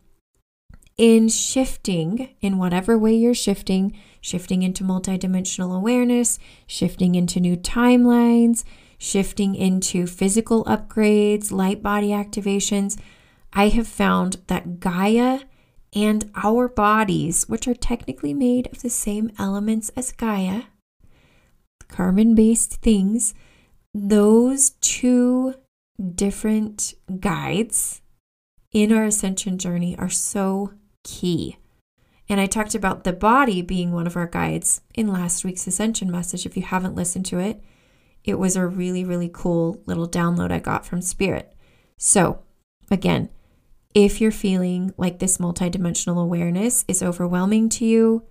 in 0.98 1.28
shifting 1.28 2.30
in 2.40 2.58
whatever 2.58 2.98
way 2.98 3.14
you're 3.14 3.34
shifting, 3.34 3.98
shifting 4.22 4.64
into 4.64 4.84
multidimensional 4.84 5.76
awareness, 5.76 6.40
shifting 6.68 7.16
into 7.16 7.40
new 7.40 7.58
timelines, 7.58 8.64
shifting 9.06 9.54
into 9.54 10.08
physical 10.08 10.66
upgrades, 10.66 11.52
light 11.52 11.84
body 11.84 12.10
activations, 12.10 13.00
I 13.54 13.68
have 13.70 13.88
found 13.88 14.38
that 14.48 14.80
Gaia 14.80 15.42
and 15.94 16.32
our 16.36 16.68
bodies, 16.68 17.46
which 17.48 17.68
are 17.68 17.76
technically 17.76 18.34
made 18.34 18.68
of 18.72 18.82
the 18.82 18.90
same 18.90 19.32
elements 19.38 19.90
as 19.96 20.12
Gaia, 20.12 20.64
carbon 21.88 22.34
based 22.34 22.82
things, 22.82 23.36
those 23.94 24.72
two 24.82 25.54
different 26.16 26.96
guides 27.20 28.02
in 28.74 28.92
our 28.92 29.06
ascension 29.06 29.60
journey 29.60 29.96
are 30.00 30.10
so 30.10 30.74
key. 31.04 31.58
And 32.28 32.42
I 32.42 32.48
talked 32.48 32.74
about 32.74 33.04
the 33.04 33.14
body 33.14 33.62
being 33.62 33.92
one 33.92 34.08
of 34.08 34.18
our 34.18 34.28
guides 34.28 34.82
in 34.96 35.08
last 35.08 35.46
week's 35.46 35.68
ascension 35.68 36.10
message. 36.10 36.48
If 36.48 36.58
you 36.58 36.64
haven't 36.64 36.96
listened 36.96 37.28
to 37.28 37.38
it, 37.38 37.62
it 38.26 38.40
was 38.40 38.56
a 38.56 38.66
really, 38.66 39.06
really 39.06 39.30
cool 39.32 39.82
little 39.86 40.10
download 40.10 40.52
I 40.52 40.60
got 40.60 40.86
from 40.86 41.02
Spirit. 41.02 41.54
So, 41.98 42.40
again, 42.90 43.30
if 43.94 44.20
you're 44.20 44.32
feeling 44.32 44.94
like 44.98 45.20
this 45.20 45.38
multidimensional 45.38 46.22
awareness 46.22 46.84
is 46.88 47.04
overwhelming 47.04 47.70
to 47.70 47.86
you, 47.86 48.24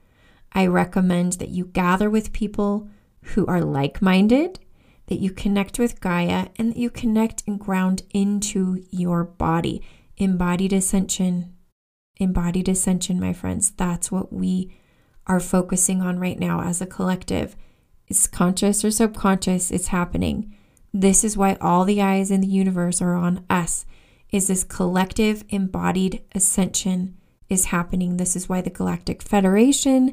I 0.52 0.66
recommend 0.66 1.34
that 1.34 1.48
you 1.48 1.66
gather 1.66 2.10
with 2.10 2.32
people 2.32 2.88
who 3.22 3.46
are 3.46 3.62
like 3.62 4.02
minded, 4.02 4.58
that 5.06 5.20
you 5.20 5.30
connect 5.30 5.78
with 5.78 6.00
Gaia, 6.00 6.48
and 6.56 6.72
that 6.72 6.76
you 6.76 6.90
connect 6.90 7.44
and 7.46 7.58
ground 7.58 8.02
into 8.12 8.84
your 8.90 9.24
body. 9.24 9.80
Embodied 10.16 10.72
ascension. 10.72 11.54
Embodied 12.18 12.68
ascension, 12.68 13.18
my 13.18 13.32
friends. 13.32 13.70
That's 13.70 14.12
what 14.12 14.32
we 14.32 14.76
are 15.26 15.40
focusing 15.40 16.02
on 16.02 16.18
right 16.18 16.38
now 16.38 16.62
as 16.62 16.80
a 16.80 16.86
collective 16.86 17.56
it's 18.08 18.26
conscious 18.26 18.84
or 18.84 18.90
subconscious, 18.90 19.70
it's 19.70 19.88
happening. 19.88 20.54
This 20.92 21.24
is 21.24 21.36
why 21.36 21.56
all 21.60 21.84
the 21.84 22.00
eyes 22.00 22.30
in 22.30 22.40
the 22.40 22.46
universe 22.46 23.02
are 23.02 23.14
on 23.14 23.44
us. 23.50 23.86
Is 24.30 24.48
this 24.48 24.64
collective 24.64 25.44
embodied 25.48 26.22
ascension 26.34 27.16
is 27.48 27.66
happening. 27.66 28.16
This 28.16 28.36
is 28.36 28.48
why 28.48 28.60
the 28.60 28.70
Galactic 28.70 29.22
Federation 29.22 30.12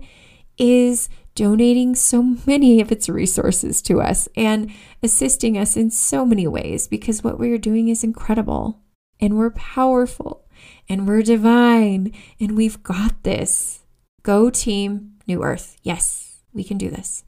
is 0.58 1.10
donating 1.34 1.96
so 1.96 2.22
many 2.46 2.82
of 2.82 2.92
its 2.92 3.08
resources 3.08 3.82
to 3.82 4.02
us 4.02 4.28
and 4.36 4.72
assisting 5.02 5.58
us 5.58 5.78
in 5.78 5.90
so 5.90 6.26
many 6.26 6.46
ways 6.46 6.88
because 6.88 7.24
what 7.24 7.40
we 7.40 7.52
are 7.52 7.58
doing 7.58 7.88
is 7.88 8.04
incredible 8.04 8.80
and 9.20 9.38
we're 9.38 9.52
powerful 9.52 10.46
and 10.90 11.08
we're 11.08 11.22
divine 11.22 12.12
and 12.40 12.58
we've 12.58 12.84
got 12.84 13.24
this. 13.24 13.80
Go 14.24 14.50
team 14.50 15.14
New 15.26 15.44
Earth. 15.44 15.78
Yes, 15.84 16.42
we 16.54 16.64
can 16.64 16.78
do 16.78 16.90
this. 16.90 17.24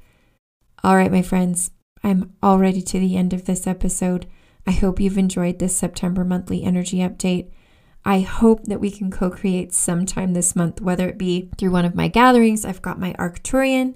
All 0.85 0.97
right, 0.97 1.11
my 1.11 1.21
friends, 1.21 1.71
I'm 2.03 2.33
already 2.43 2.81
to 2.81 2.99
the 2.99 3.15
end 3.15 3.31
of 3.31 3.45
this 3.45 3.65
episode. 3.65 4.27
I 4.67 4.71
hope 4.71 4.99
you've 4.99 5.17
enjoyed 5.17 5.59
this 5.59 5.77
September 5.77 6.25
monthly 6.25 6.61
energy 6.61 6.97
update. 6.97 7.51
I 8.03 8.19
hope 8.19 8.65
that 8.65 8.81
we 8.81 8.91
can 8.91 9.09
co 9.09 9.29
create 9.29 9.73
sometime 9.73 10.33
this 10.33 10.57
month, 10.57 10.81
whether 10.81 11.07
it 11.07 11.17
be 11.17 11.49
through 11.57 11.71
one 11.71 11.85
of 11.85 11.95
my 11.95 12.09
gatherings. 12.09 12.65
I've 12.65 12.81
got 12.81 12.99
my 12.99 13.13
Arcturian, 13.13 13.95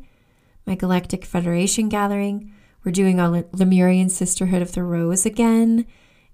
my 0.66 0.76
Galactic 0.76 1.26
Federation 1.26 1.90
gathering. 1.90 2.54
We're 2.86 2.94
doing 2.94 3.20
our 3.20 3.44
Lemurian 3.52 4.08
Sisterhood 4.08 4.62
of 4.62 4.72
the 4.72 4.84
Rose 4.84 5.26
again. 5.26 5.86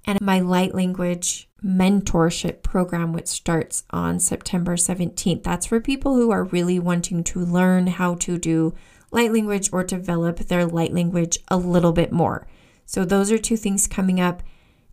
and 0.05 0.21
my 0.21 0.39
light 0.39 0.75
language 0.75 1.49
mentorship 1.63 2.61
program, 2.61 3.13
which 3.13 3.27
starts 3.27 3.85
on 3.89 4.19
September 4.19 4.75
17th. 4.75 5.43
That's 5.43 5.65
for 5.65 5.79
people 5.79 6.15
who 6.15 6.29
are 6.29 6.43
really 6.43 6.77
wanting 6.77 7.23
to 7.23 7.39
learn 7.39 7.87
how 7.87 8.15
to 8.15 8.37
do 8.37 8.75
light 9.13 9.32
language 9.32 9.69
or 9.71 9.84
develop 9.84 10.39
their 10.39 10.65
light 10.65 10.93
language 10.93 11.39
a 11.47 11.58
little 11.58 11.93
bit 11.93 12.12
more. 12.12 12.47
So, 12.86 13.06
those 13.06 13.32
are 13.32 13.38
two 13.38 13.58
things 13.58 13.88
coming 13.88 14.19
up. 14.19 14.43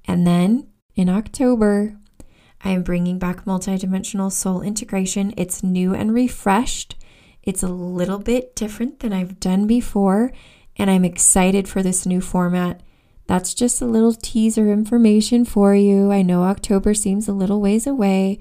And 0.06 0.26
then 0.26 0.68
in 0.94 1.08
October, 1.08 1.96
I 2.62 2.70
am 2.70 2.82
bringing 2.82 3.18
back 3.18 3.44
multidimensional 3.44 4.30
soul 4.30 4.60
integration. 4.60 5.32
It's 5.36 5.62
new 5.62 5.94
and 5.94 6.12
refreshed. 6.12 6.96
It's 7.42 7.62
a 7.62 7.68
little 7.68 8.18
bit 8.18 8.54
different 8.54 9.00
than 9.00 9.12
I've 9.12 9.40
done 9.40 9.66
before, 9.66 10.30
and 10.76 10.90
I'm 10.90 11.04
excited 11.04 11.68
for 11.68 11.82
this 11.82 12.04
new 12.04 12.20
format. 12.20 12.82
That's 13.26 13.54
just 13.54 13.80
a 13.80 13.86
little 13.86 14.12
teaser 14.12 14.70
information 14.70 15.44
for 15.44 15.74
you. 15.74 16.12
I 16.12 16.22
know 16.22 16.42
October 16.42 16.92
seems 16.94 17.28
a 17.28 17.32
little 17.32 17.60
ways 17.60 17.86
away, 17.86 18.40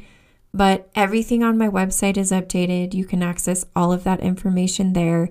but 0.53 0.89
everything 0.95 1.43
on 1.43 1.57
my 1.57 1.69
website 1.69 2.17
is 2.17 2.31
updated. 2.31 2.93
You 2.93 3.05
can 3.05 3.23
access 3.23 3.65
all 3.75 3.93
of 3.93 4.03
that 4.03 4.19
information 4.19 4.93
there. 4.93 5.29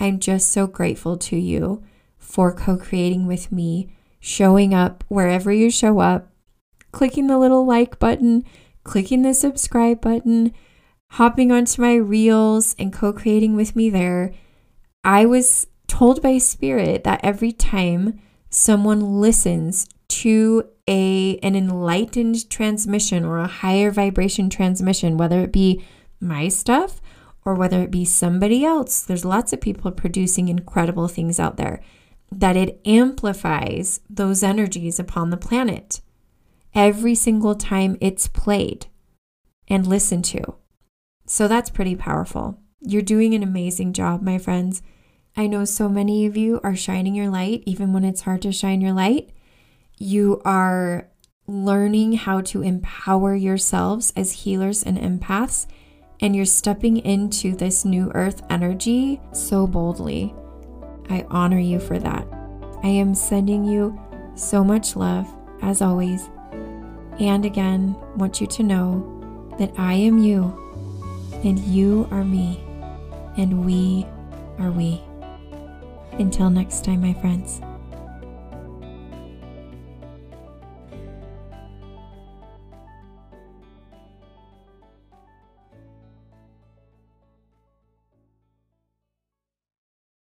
I'm 0.00 0.18
just 0.18 0.50
so 0.50 0.66
grateful 0.66 1.18
to 1.18 1.36
you 1.36 1.84
for 2.18 2.52
co 2.52 2.78
creating 2.78 3.26
with 3.26 3.52
me, 3.52 3.92
showing 4.18 4.72
up 4.72 5.04
wherever 5.08 5.52
you 5.52 5.70
show 5.70 6.00
up, 6.00 6.32
clicking 6.90 7.26
the 7.26 7.38
little 7.38 7.66
like 7.66 7.98
button, 7.98 8.44
clicking 8.82 9.22
the 9.22 9.34
subscribe 9.34 10.00
button, 10.00 10.54
hopping 11.12 11.52
onto 11.52 11.82
my 11.82 11.94
reels 11.94 12.74
and 12.78 12.94
co 12.94 13.12
creating 13.12 13.56
with 13.56 13.76
me 13.76 13.90
there. 13.90 14.32
I 15.04 15.26
was 15.26 15.66
told 15.86 16.22
by 16.22 16.38
Spirit 16.38 17.04
that 17.04 17.20
every 17.22 17.52
time 17.52 18.20
someone 18.48 19.20
listens 19.20 19.86
to 20.08 20.64
a 20.88 21.38
an 21.42 21.54
enlightened 21.54 22.48
transmission 22.48 23.24
or 23.24 23.38
a 23.38 23.46
higher 23.46 23.90
vibration 23.90 24.48
transmission, 24.48 25.18
whether 25.18 25.40
it 25.40 25.52
be 25.52 25.84
my 26.20 26.48
stuff 26.48 26.99
or 27.44 27.54
whether 27.54 27.82
it 27.82 27.90
be 27.90 28.04
somebody 28.04 28.64
else, 28.64 29.02
there's 29.02 29.24
lots 29.24 29.52
of 29.52 29.60
people 29.60 29.90
producing 29.90 30.48
incredible 30.48 31.08
things 31.08 31.40
out 31.40 31.56
there, 31.56 31.80
that 32.30 32.56
it 32.56 32.80
amplifies 32.84 34.00
those 34.08 34.42
energies 34.42 34.98
upon 34.98 35.30
the 35.30 35.36
planet 35.36 36.00
every 36.74 37.14
single 37.14 37.54
time 37.54 37.96
it's 38.00 38.28
played 38.28 38.86
and 39.68 39.86
listened 39.86 40.24
to. 40.24 40.54
So 41.26 41.48
that's 41.48 41.70
pretty 41.70 41.96
powerful. 41.96 42.60
You're 42.80 43.02
doing 43.02 43.34
an 43.34 43.42
amazing 43.42 43.92
job, 43.92 44.22
my 44.22 44.38
friends. 44.38 44.82
I 45.36 45.46
know 45.46 45.64
so 45.64 45.88
many 45.88 46.26
of 46.26 46.36
you 46.36 46.60
are 46.62 46.74
shining 46.74 47.14
your 47.14 47.28
light, 47.28 47.62
even 47.66 47.92
when 47.92 48.04
it's 48.04 48.22
hard 48.22 48.42
to 48.42 48.52
shine 48.52 48.80
your 48.80 48.92
light. 48.92 49.30
You 49.98 50.40
are 50.44 51.08
learning 51.46 52.12
how 52.12 52.40
to 52.40 52.62
empower 52.62 53.34
yourselves 53.34 54.12
as 54.16 54.44
healers 54.44 54.82
and 54.82 54.98
empaths, 54.98 55.66
and 56.20 56.36
you're 56.36 56.44
stepping 56.44 56.98
into 56.98 57.56
this 57.56 57.84
new 57.84 58.10
earth 58.14 58.42
energy 58.50 59.20
so 59.32 59.66
boldly. 59.66 60.34
I 61.08 61.26
honor 61.30 61.58
you 61.58 61.80
for 61.80 61.98
that. 61.98 62.26
I 62.82 62.88
am 62.88 63.14
sending 63.14 63.64
you 63.64 63.98
so 64.34 64.62
much 64.62 64.96
love, 64.96 65.28
as 65.62 65.82
always. 65.82 66.28
And 67.18 67.44
again, 67.44 67.96
want 68.16 68.40
you 68.40 68.46
to 68.48 68.62
know 68.62 69.50
that 69.58 69.72
I 69.76 69.94
am 69.94 70.18
you, 70.18 70.56
and 71.44 71.58
you 71.58 72.08
are 72.10 72.24
me, 72.24 72.60
and 73.36 73.64
we 73.64 74.06
are 74.58 74.70
we. 74.70 75.00
Until 76.12 76.50
next 76.50 76.84
time, 76.84 77.02
my 77.02 77.14
friends. 77.14 77.60